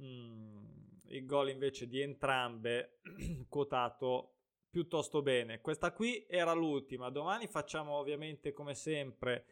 Mm, 0.00 0.64
il 1.08 1.26
gol 1.26 1.50
invece 1.50 1.86
di 1.86 2.00
entrambe 2.00 3.00
quotato 3.48 4.36
piuttosto 4.70 5.20
bene. 5.20 5.60
Questa 5.60 5.92
qui 5.92 6.24
era 6.28 6.52
l'ultima. 6.52 7.10
Domani 7.10 7.46
facciamo 7.46 7.94
ovviamente 7.94 8.52
come 8.52 8.74
sempre 8.74 9.44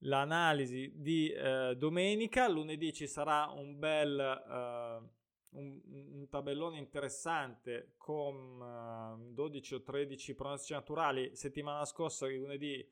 l'analisi 0.00 0.92
di 0.96 1.30
eh, 1.30 1.74
domenica. 1.76 2.48
Lunedì 2.48 2.92
ci 2.92 3.06
sarà 3.06 3.46
un 3.46 3.78
bel 3.78 4.18
eh, 4.18 5.22
un, 5.54 5.80
un 5.84 6.28
tabellone 6.28 6.78
interessante 6.78 7.94
con 7.96 8.60
uh, 8.60 9.14
ehm, 9.14 9.34
12 9.34 9.74
o 9.74 9.82
13 9.82 10.34
pronostici 10.34 10.72
naturali. 10.72 11.34
Settimana 11.34 11.84
scorsa, 11.84 12.26
lunedì, 12.26 12.86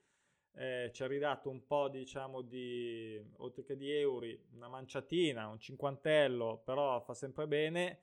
eh, 0.55 0.91
ci 0.93 1.03
ha 1.03 1.07
ridato 1.07 1.49
un 1.49 1.67
po' 1.67 1.89
diciamo 1.89 2.43
di 2.43 3.21
oltre 3.39 3.65
che 3.65 3.77
di 3.77 3.91
euro, 3.91 4.27
una 4.55 4.69
manciatina, 4.69 5.49
un 5.49 5.59
cinquantello, 5.59 6.63
però 6.65 7.01
fa 7.01 7.15
sempre 7.15 7.47
bene. 7.47 8.03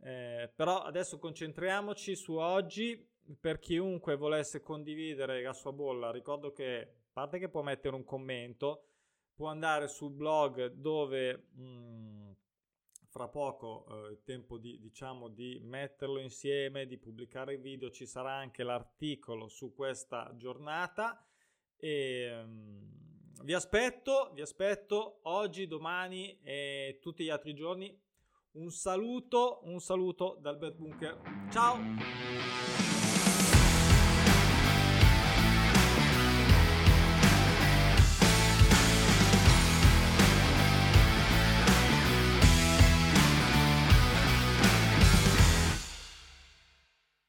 Eh, 0.00 0.52
però 0.54 0.82
adesso 0.82 1.18
concentriamoci 1.18 2.14
su 2.16 2.34
oggi 2.34 3.14
per 3.40 3.58
chiunque 3.58 4.16
volesse 4.16 4.60
condividere 4.60 5.42
la 5.42 5.52
sua 5.52 5.72
bolla. 5.72 6.10
Ricordo 6.10 6.52
che 6.52 6.80
a 6.80 7.10
parte 7.12 7.38
che 7.38 7.48
può 7.48 7.62
mettere 7.62 7.94
un 7.94 8.04
commento, 8.04 8.84
può 9.34 9.48
andare 9.48 9.88
sul 9.88 10.12
blog 10.12 10.66
dove 10.72 11.48
mh, 11.52 11.62
mm, 11.62 12.25
fra 13.16 13.28
poco 13.28 13.86
eh, 14.10 14.20
tempo 14.24 14.58
di, 14.58 14.78
diciamo, 14.78 15.28
di 15.28 15.58
metterlo 15.62 16.18
insieme, 16.18 16.84
di 16.84 16.98
pubblicare 16.98 17.54
il 17.54 17.62
video, 17.62 17.90
ci 17.90 18.04
sarà 18.04 18.34
anche 18.34 18.62
l'articolo 18.62 19.48
su 19.48 19.72
questa 19.72 20.34
giornata 20.36 21.26
e 21.78 22.42
um, 22.44 22.86
vi 23.42 23.54
aspetto, 23.54 24.32
vi 24.34 24.42
aspetto 24.42 25.20
oggi, 25.22 25.66
domani 25.66 26.38
e 26.42 26.98
tutti 27.00 27.24
gli 27.24 27.30
altri 27.30 27.54
giorni. 27.54 27.98
Un 28.52 28.70
saluto, 28.70 29.60
un 29.62 29.80
saluto 29.80 30.36
dal 30.38 30.58
Bet 30.58 30.74
Bunker. 30.74 31.18
Ciao! 31.50 32.65